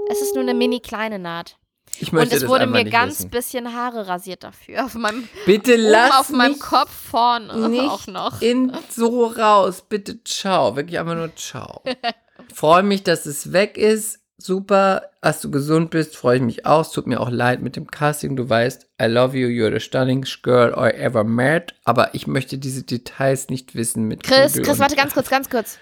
[0.09, 1.57] Es ist nur eine mini kleine Naht.
[2.01, 3.31] Ich Und möchte es das wurde mir ganz wissen.
[3.31, 4.85] bisschen Haare rasiert dafür.
[4.85, 8.41] Auf meinem, Bitte lass auf meinem mich Kopf vorne nicht auch noch.
[8.43, 9.83] in so raus.
[9.89, 10.77] Bitte ciao.
[10.77, 11.83] Wirklich einfach nur ciao.
[12.55, 14.21] Freue mich, dass es weg ist.
[14.39, 16.83] super, dass du gesund bist, freue ich mich auch.
[16.83, 18.37] Es tut mir auch leid mit dem Casting.
[18.37, 21.75] Du weißt, I love you, you're the stunning girl I ever met.
[21.85, 25.31] Aber ich möchte diese Details nicht wissen mit Chris, Kugel Chris, und- warte ganz kurz,
[25.31, 25.79] ganz kurz.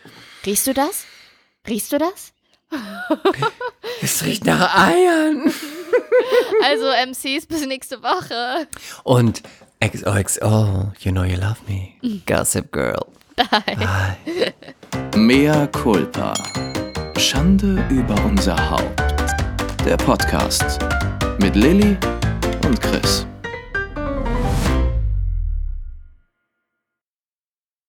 [0.47, 1.05] Riechst du das?
[1.69, 2.33] Riechst du das?
[4.03, 5.53] Es riecht nach Eiern.
[6.63, 8.67] Also MCs bis nächste Woche.
[9.03, 9.43] Und
[9.81, 12.21] XOXO, you know you love me.
[12.27, 13.05] Gossip Girl.
[13.37, 14.55] Bye.
[15.17, 16.35] Mea culpa.
[17.19, 19.03] Schande über unser Haupt.
[19.85, 20.79] Der Podcast
[21.39, 21.97] mit Lilly
[22.65, 23.27] und Chris.